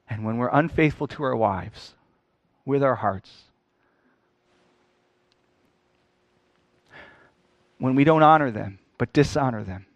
[0.09, 1.95] And when we're unfaithful to our wives
[2.67, 3.45] with our hearts,
[7.79, 9.87] when we don't honor them, but dishonor them.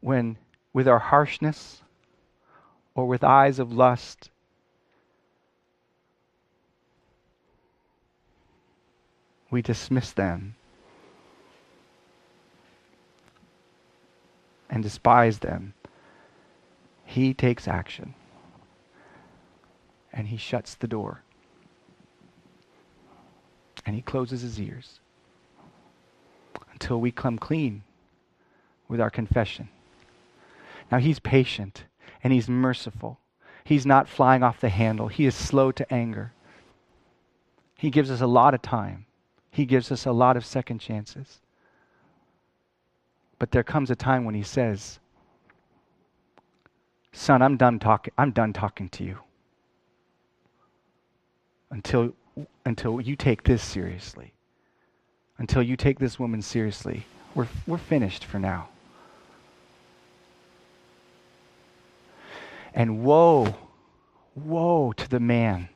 [0.00, 0.36] When,
[0.72, 1.82] with our harshness
[2.94, 4.30] or with eyes of lust,
[9.50, 10.56] we dismiss them
[14.74, 15.72] and despise them,
[17.04, 18.12] he takes action
[20.12, 21.22] and he shuts the door
[23.86, 24.98] and he closes his ears
[26.72, 27.84] until we come clean
[28.88, 29.68] with our confession.
[30.90, 31.84] Now, he's patient
[32.24, 33.20] and he's merciful.
[33.62, 36.32] He's not flying off the handle, he is slow to anger.
[37.78, 39.06] He gives us a lot of time,
[39.52, 41.38] he gives us a lot of second chances.
[43.38, 44.98] But there comes a time when he says,
[47.12, 48.12] Son, I'm done talking.
[48.18, 49.18] I'm done talking to you.
[51.70, 52.14] Until
[52.64, 54.32] until you take this seriously.
[55.38, 57.06] Until you take this woman seriously.
[57.34, 58.68] We're, we're finished for now.
[62.72, 63.54] And woe,
[64.34, 65.68] woe to the man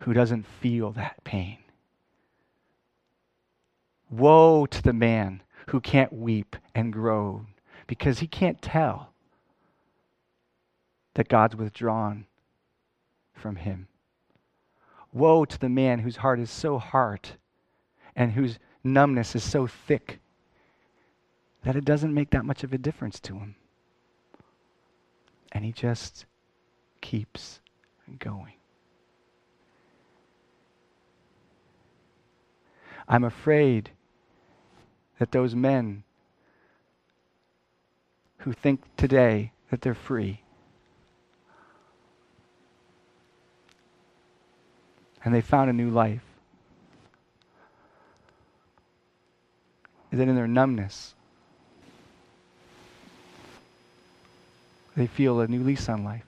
[0.00, 1.58] who doesn't feel that pain.
[4.10, 7.46] Woe to the man who can't weep and groan
[7.86, 9.10] because he can't tell
[11.14, 12.26] that God's withdrawn
[13.34, 13.88] from him.
[15.12, 17.28] Woe to the man whose heart is so hard
[18.16, 20.20] and whose numbness is so thick
[21.64, 23.54] that it doesn't make that much of a difference to him.
[25.52, 26.24] And he just
[27.00, 27.60] keeps
[28.18, 28.54] going.
[33.06, 33.90] I'm afraid
[35.18, 36.02] that those men
[38.38, 40.40] who think today that they're free
[45.24, 46.22] and they found a new life.
[50.10, 51.14] Is that in their numbness,
[54.96, 56.24] they feel a new lease on life.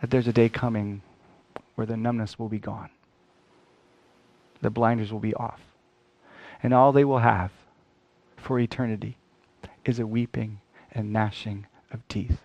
[0.00, 1.02] That there's a day coming
[1.76, 2.90] where the numbness will be gone,
[4.60, 5.60] the blinders will be off,
[6.62, 7.50] and all they will have
[8.36, 9.16] for eternity
[9.84, 10.60] is a weeping
[10.92, 12.40] and gnashing of teeth.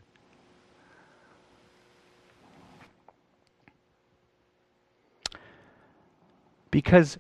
[6.72, 7.18] Because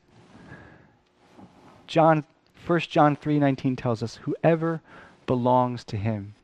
[1.88, 2.26] John
[2.66, 4.82] 1 John 3:19 tells us whoever
[5.26, 6.36] belongs to him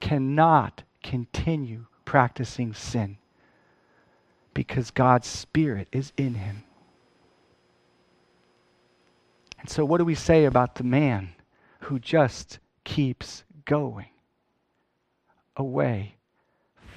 [0.00, 3.16] cannot continue practicing sin
[4.54, 6.64] because God's spirit is in him.
[9.62, 11.30] And so what do we say about the man
[11.80, 14.10] who just keeps going
[15.56, 16.16] away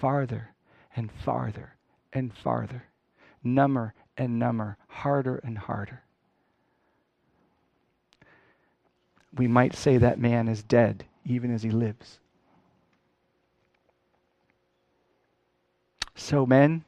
[0.02, 0.50] farther
[0.96, 1.76] and farther
[2.12, 2.84] and farther,
[3.44, 6.04] number and number, harder and harder?
[9.38, 12.20] we might say that man is dead even as he lives.
[16.16, 16.86] So, men,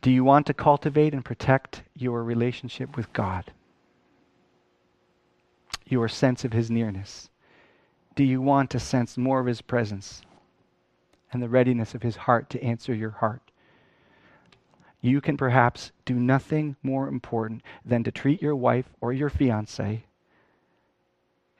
[0.00, 3.52] do you want to cultivate and protect your relationship with God?
[5.92, 7.28] Your sense of his nearness?
[8.14, 10.22] Do you want to sense more of his presence
[11.30, 13.42] and the readiness of his heart to answer your heart?
[15.02, 20.06] You can perhaps do nothing more important than to treat your wife or your fiance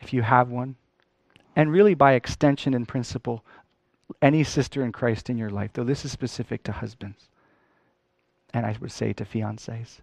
[0.00, 0.76] if you have one,
[1.54, 3.44] and really by extension and principle,
[4.22, 7.28] any sister in Christ in your life, though this is specific to husbands,
[8.54, 10.00] and I would say to fiancés.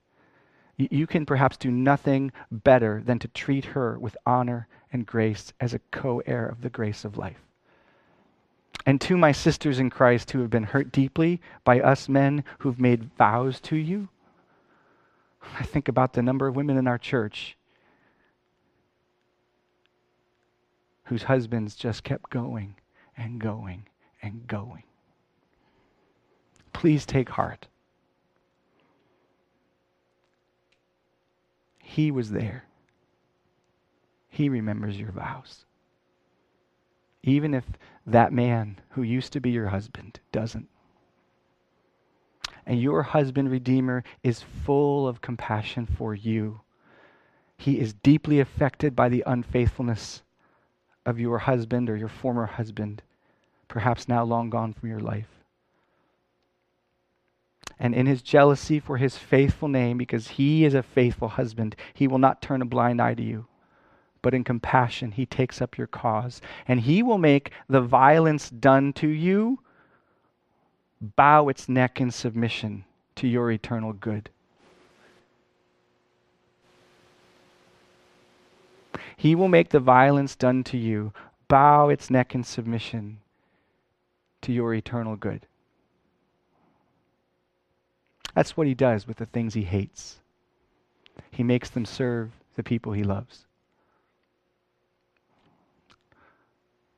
[0.79, 5.73] You can perhaps do nothing better than to treat her with honor and grace as
[5.73, 7.41] a co heir of the grace of life.
[8.85, 12.79] And to my sisters in Christ who have been hurt deeply by us men who've
[12.79, 14.07] made vows to you,
[15.59, 17.57] I think about the number of women in our church
[21.03, 22.75] whose husbands just kept going
[23.17, 23.85] and going
[24.21, 24.83] and going.
[26.71, 27.67] Please take heart.
[31.89, 32.65] He was there.
[34.27, 35.65] He remembers your vows.
[37.23, 37.65] Even if
[38.05, 40.69] that man who used to be your husband doesn't.
[42.63, 46.61] And your husband, Redeemer, is full of compassion for you.
[47.57, 50.21] He is deeply affected by the unfaithfulness
[51.07, 53.01] of your husband or your former husband,
[53.67, 55.38] perhaps now long gone from your life.
[57.79, 62.07] And in his jealousy for his faithful name, because he is a faithful husband, he
[62.07, 63.45] will not turn a blind eye to you.
[64.21, 66.41] But in compassion, he takes up your cause.
[66.67, 69.59] And he will make the violence done to you
[71.01, 72.83] bow its neck in submission
[73.15, 74.29] to your eternal good.
[79.15, 81.13] He will make the violence done to you
[81.47, 83.19] bow its neck in submission
[84.41, 85.45] to your eternal good.
[88.35, 90.19] That's what he does with the things he hates.
[91.31, 93.45] He makes them serve the people he loves.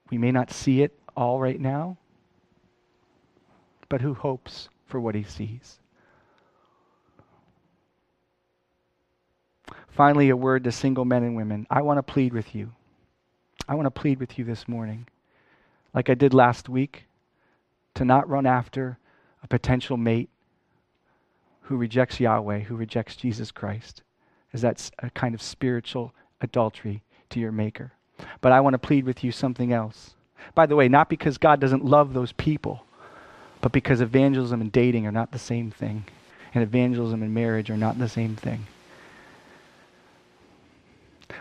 [0.10, 1.98] We may not see it all right now,
[3.88, 5.80] but who hopes for what he sees?
[9.88, 11.68] Finally, a word to single men and women.
[11.70, 12.72] I want to plead with you.
[13.70, 15.08] I want to plead with you this morning,
[15.94, 17.06] like I did last week,
[17.94, 18.98] to not run after
[19.44, 20.31] a potential mate
[21.72, 24.02] who rejects Yahweh, who rejects Jesus Christ,
[24.52, 27.94] as that's a kind of spiritual adultery to your Maker.
[28.42, 30.16] But I want to plead with you something else.
[30.54, 32.84] By the way, not because God doesn't love those people,
[33.62, 36.04] but because evangelism and dating are not the same thing,
[36.54, 38.68] and evangelism and marriage are not the same thing.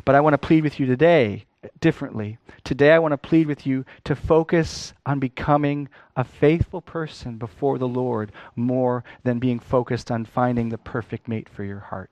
[0.04, 1.44] But I want to plead with you today
[1.80, 2.38] differently.
[2.64, 7.78] Today, I want to plead with you to focus on becoming a faithful person before
[7.78, 12.10] the Lord more than being focused on finding the perfect mate for your heart.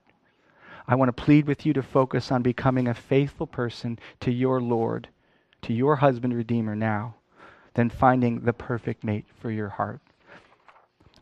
[0.87, 4.59] I want to plead with you to focus on becoming a faithful person to your
[4.61, 5.07] Lord,
[5.63, 7.15] to your husband, Redeemer now,
[7.75, 10.01] than finding the perfect mate for your heart.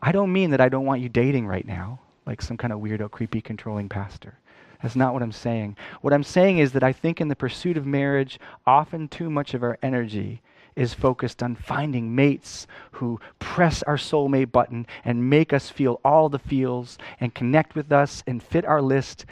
[0.00, 2.80] I don't mean that I don't want you dating right now, like some kind of
[2.80, 4.38] weirdo, creepy, controlling pastor.
[4.82, 5.76] That's not what I'm saying.
[6.02, 9.54] What I'm saying is that I think in the pursuit of marriage, often too much
[9.54, 10.40] of our energy
[10.76, 16.28] is focused on finding mates who press our soulmate button and make us feel all
[16.28, 19.26] the feels and connect with us and fit our list.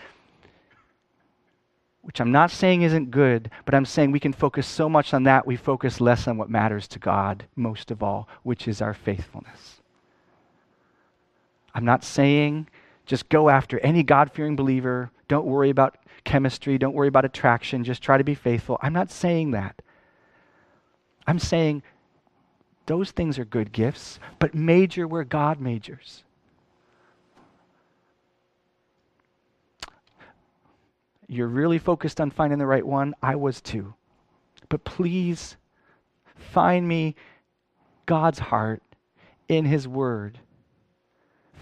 [2.02, 5.22] Which I'm not saying isn't good, but I'm saying we can focus so much on
[5.24, 8.94] that, we focus less on what matters to God most of all, which is our
[8.94, 9.80] faithfulness.
[11.72, 12.66] I'm not saying
[13.06, 15.10] just go after any God fearing believer.
[15.28, 16.78] Don't worry about chemistry.
[16.78, 17.84] Don't worry about attraction.
[17.84, 18.78] Just try to be faithful.
[18.82, 19.82] I'm not saying that.
[21.26, 21.82] I'm saying
[22.86, 26.22] Those things are good gifts, but major where God majors.
[31.28, 33.14] You're really focused on finding the right one.
[33.20, 33.94] I was too.
[34.68, 35.56] But please
[36.36, 37.16] find me
[38.06, 38.82] God's heart
[39.48, 40.38] in His Word.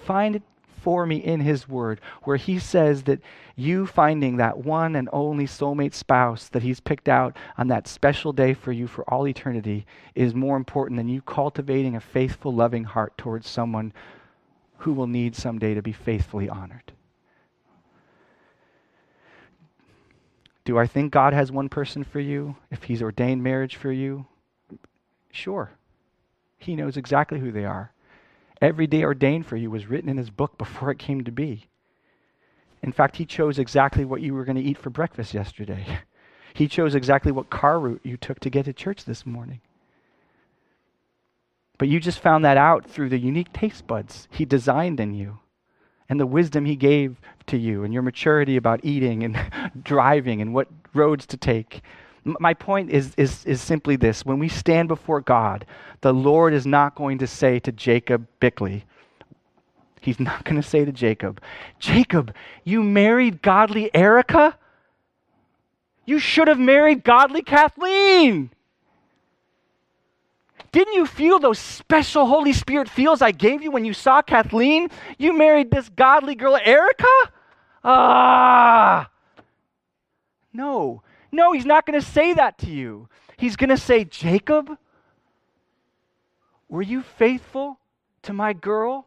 [0.05, 0.43] Find it
[0.85, 3.21] for me in His Word, where He says that
[3.57, 8.35] you finding that one and only soulmate spouse that He's picked out on that special
[8.35, 12.85] day for you for all eternity is more important than you cultivating a faithful, loving
[12.85, 13.95] heart towards someone
[14.77, 16.93] who will need someday to be faithfully honored.
[20.67, 22.57] Do I think God has one person for you?
[22.71, 24.27] If He's ordained marriage for you?
[25.33, 25.71] Sure.
[26.59, 27.94] He knows exactly who they are.
[28.65, 31.67] Every day ordained for you was written in His book before it came to be.
[32.83, 36.01] In fact, He chose exactly what you were going to eat for breakfast yesterday.
[36.55, 39.61] He chose exactly what car route you took to get to church this morning.
[41.79, 45.41] But you just found that out through the unique taste buds He designed in you
[46.09, 49.37] and the wisdom He gave to you and your maturity about eating and
[49.83, 51.83] driving and what roads to take.
[52.25, 55.67] My point is, is, is simply this when we stand before God,
[56.01, 58.85] the Lord is not going to say to Jacob Bickley,
[60.01, 61.41] He's not going to say to Jacob,
[61.79, 64.59] Jacob, you married godly Erica?
[66.05, 68.51] You should have married godly Kathleen.
[70.73, 74.89] Didn't you feel those special Holy Spirit feels I gave you when you saw Kathleen?
[75.17, 77.07] You married this godly girl, Erica?
[77.83, 79.09] Ah.
[80.53, 81.03] No,
[81.35, 83.09] no, he's not going to say that to you.
[83.37, 84.79] He's going to say, Jacob,
[86.69, 87.79] were you faithful
[88.23, 89.07] to my girl?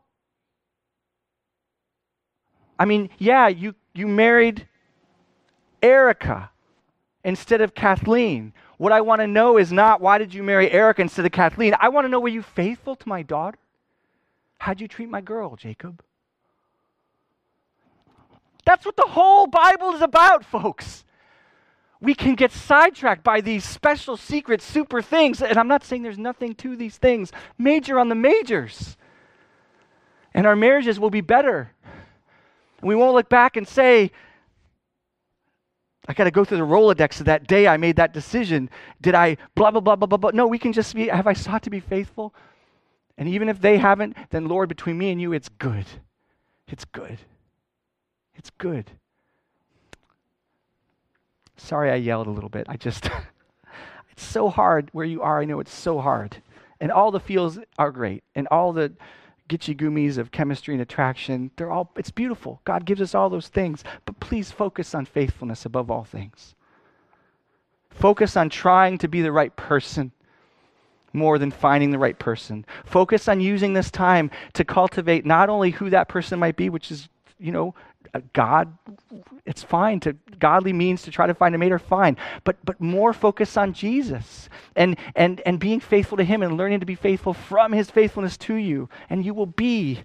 [2.80, 4.67] I mean, yeah, you, you married
[5.82, 6.51] Erica
[7.23, 8.53] instead of Kathleen.
[8.78, 11.73] What I want to know is not why did you marry Erica instead of Kathleen?
[11.80, 13.57] I want to know were you faithful to my daughter?
[14.59, 16.03] How'd you treat my girl, Jacob?
[18.65, 21.05] That's what the whole Bible is about, folks.
[21.99, 25.41] We can get sidetracked by these special, secret, super things.
[25.41, 27.31] And I'm not saying there's nothing to these things.
[27.57, 28.97] Major on the majors.
[30.33, 31.71] And our marriages will be better.
[32.79, 34.11] And we won't look back and say,
[36.07, 38.69] I got to go through the Rolodex of that day I made that decision.
[39.01, 40.31] Did I blah, blah, blah, blah, blah, blah?
[40.33, 42.33] No, we can just be, have I sought to be faithful?
[43.17, 45.85] And even if they haven't, then Lord, between me and you, it's good.
[46.67, 47.17] It's good.
[48.35, 48.91] It's good.
[51.58, 52.68] Sorry I yelled a little bit.
[52.70, 53.10] I just,
[54.12, 55.41] it's so hard where you are.
[55.41, 56.38] I know it's so hard.
[56.80, 58.24] And all the feels are great.
[58.36, 58.93] And all the
[59.49, 61.51] gitchy goomies of chemistry and attraction.
[61.55, 62.62] They're all, it's beautiful.
[62.66, 63.84] God gives us all those things.
[64.05, 66.55] But please focus on faithfulness above all things.
[67.89, 70.12] Focus on trying to be the right person
[71.14, 72.66] more than finding the right person.
[72.86, 76.91] Focus on using this time to cultivate not only who that person might be, which
[76.91, 77.74] is, you know,
[78.14, 78.78] Uh, God,
[79.45, 82.80] it's fine to godly means to try to find a mate are fine, but but
[82.80, 86.95] more focus on Jesus and and and being faithful to Him and learning to be
[86.95, 90.01] faithful from His faithfulness to you, and you will be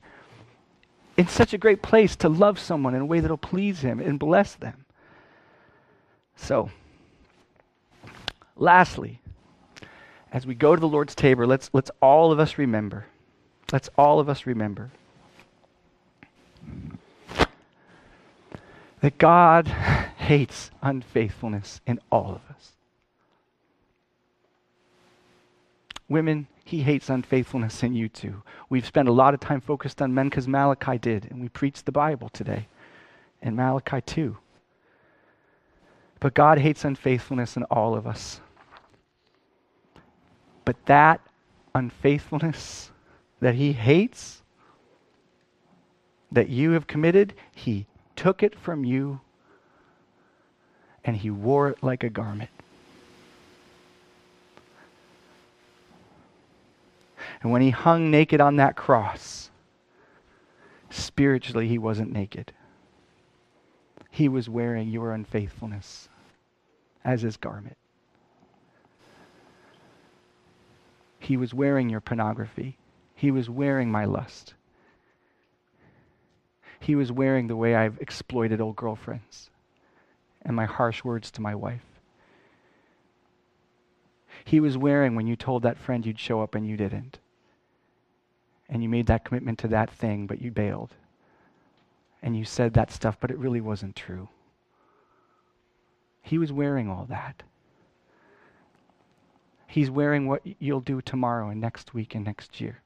[1.16, 4.18] in such a great place to love someone in a way that'll please Him and
[4.18, 4.84] bless them.
[6.36, 6.70] So,
[8.56, 9.20] lastly,
[10.32, 13.06] as we go to the Lord's table, let's let's all of us remember.
[13.70, 14.90] Let's all of us remember
[19.02, 22.72] that God hates unfaithfulness in all of us.
[26.08, 28.42] Women, he hates unfaithfulness in you too.
[28.70, 31.84] We've spent a lot of time focused on men because Malachi did, and we preached
[31.84, 32.68] the Bible today,
[33.42, 34.38] and Malachi too.
[36.20, 38.40] But God hates unfaithfulness in all of us.
[40.64, 41.20] But that
[41.74, 42.92] unfaithfulness
[43.40, 44.42] that he hates,
[46.30, 47.86] that you have committed, he
[48.16, 49.20] took it from you
[51.04, 52.50] and he wore it like a garment.
[57.42, 59.50] And when he hung naked on that cross,
[60.90, 62.52] spiritually he wasn't naked.
[64.10, 66.08] He was wearing your unfaithfulness
[67.04, 67.76] as his garment.
[71.18, 72.76] He was wearing your pornography.
[73.14, 74.54] He was wearing my lust
[76.82, 79.50] he was wearing the way I've exploited old girlfriends
[80.42, 81.84] and my harsh words to my wife.
[84.44, 87.18] He was wearing when you told that friend you'd show up and you didn't.
[88.68, 90.94] And you made that commitment to that thing, but you bailed.
[92.22, 94.28] And you said that stuff, but it really wasn't true.
[96.22, 97.42] He was wearing all that.
[99.66, 102.82] He's wearing what you'll do tomorrow and next week and next year.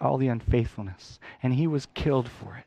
[0.00, 1.20] All the unfaithfulness.
[1.42, 2.64] And he was killed for it.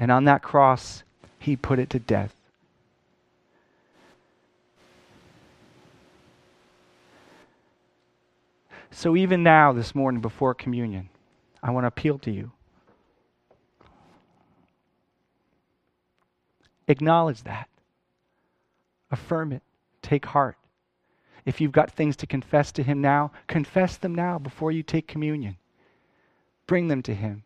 [0.00, 1.04] And on that cross,
[1.38, 2.34] he put it to death.
[8.90, 11.10] So even now, this morning before communion,
[11.62, 12.50] I want to appeal to you.
[16.88, 17.68] Acknowledge that.
[19.10, 19.62] Affirm it.
[20.02, 20.56] Take heart.
[21.44, 25.06] If you've got things to confess to Him now, confess them now before you take
[25.06, 25.56] communion.
[26.66, 27.44] Bring them to Him.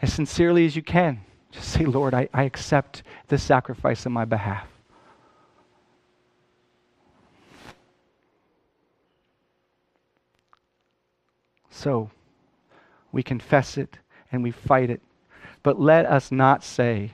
[0.00, 1.20] As sincerely as you can,
[1.50, 4.66] just say, Lord, I, I accept the sacrifice on my behalf.
[11.70, 12.10] So,
[13.12, 13.98] we confess it
[14.32, 15.00] and we fight it.
[15.62, 17.12] But let us not say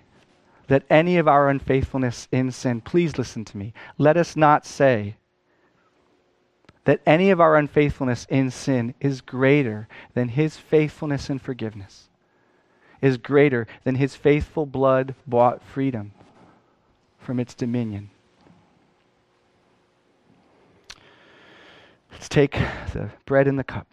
[0.69, 5.17] that any of our unfaithfulness in sin, please listen to me, let us not say
[6.85, 12.09] that any of our unfaithfulness in sin is greater than his faithfulness and forgiveness,
[13.05, 16.13] is greater than his faithful blood bought freedom
[17.19, 18.09] from its dominion.
[22.11, 22.53] Let's take
[22.95, 23.87] the bread and the cup.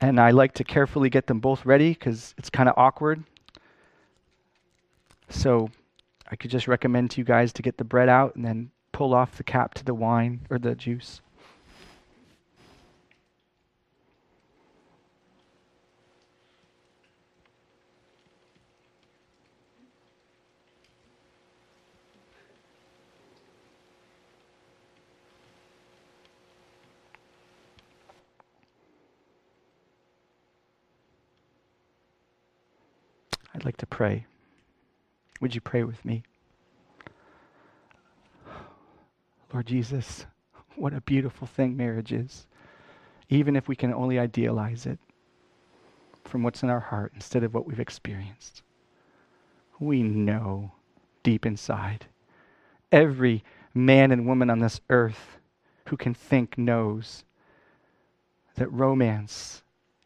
[0.00, 3.24] And I like to carefully get them both ready because it's kind of awkward.
[5.28, 5.70] So
[6.32, 9.12] I could just recommend to you guys to get the bread out and then pull
[9.12, 11.20] off the cap to the wine or the juice.
[33.54, 34.24] I'd like to pray.
[35.42, 36.22] Would you pray with me?
[39.52, 40.24] Lord Jesus,
[40.76, 42.46] what a beautiful thing marriage is,
[43.28, 45.00] even if we can only idealize it
[46.24, 48.62] from what's in our heart instead of what we've experienced.
[49.80, 50.70] We know
[51.24, 52.06] deep inside.
[52.92, 53.42] Every
[53.74, 55.38] man and woman on this earth
[55.88, 57.24] who can think knows
[58.54, 59.64] that romance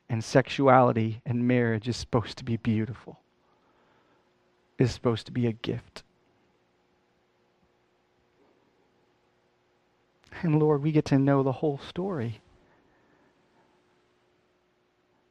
[0.08, 3.20] and sexuality and marriage is supposed to be beautiful
[4.78, 6.02] is supposed to be a gift.
[10.42, 12.40] And Lord, we get to know the whole story.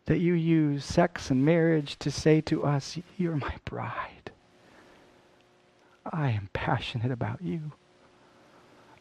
[0.05, 4.31] That you use sex and marriage to say to us, You're my bride.
[6.11, 7.71] I am passionate about you.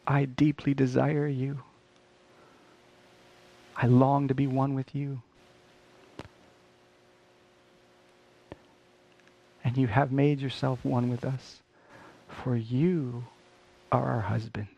[0.07, 1.59] I deeply desire you.
[3.75, 5.21] I long to be one with you.
[9.75, 11.59] And you have made yourself one with us,
[12.29, 13.25] for you
[13.91, 14.69] are our husband.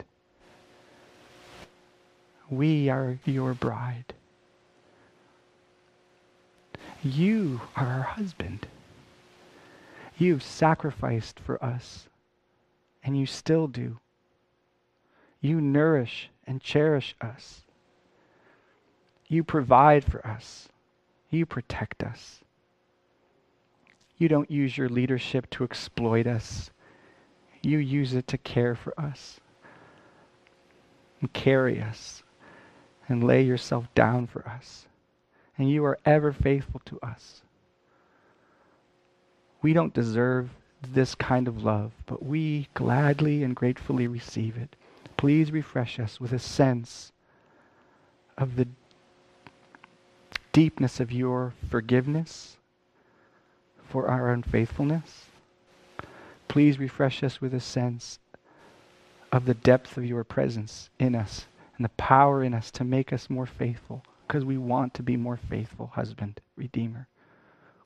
[2.50, 4.16] We are your bride.
[7.04, 8.66] You are our husband.
[10.18, 12.08] You've sacrificed for us,
[13.04, 14.00] and you still do.
[15.42, 17.62] You nourish and cherish us.
[19.28, 20.70] You provide for us.
[21.30, 22.40] You protect us.
[24.18, 26.72] You don't use your leadership to exploit us.
[27.62, 29.40] You use it to care for us
[31.22, 32.24] and carry us
[33.08, 34.88] and lay yourself down for us.
[35.58, 37.42] And you are ever faithful to us.
[39.62, 40.50] We don't deserve
[40.82, 44.76] this kind of love, but we gladly and gratefully receive it.
[45.16, 47.12] Please refresh us with a sense
[48.38, 48.68] of the
[50.54, 52.58] deepness of your forgiveness
[53.88, 55.26] for our unfaithfulness.
[56.48, 58.20] Please refresh us with a sense
[59.32, 63.14] of the depth of your presence in us and the power in us to make
[63.14, 67.08] us more faithful because we want to be more faithful husband, redeemer.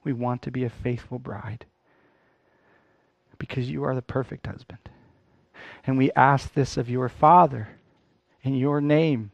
[0.04, 1.66] We want to be a faithful bride
[3.38, 4.80] because you are the perfect husband.
[5.86, 7.70] And we ask this of your Father
[8.44, 9.32] in your name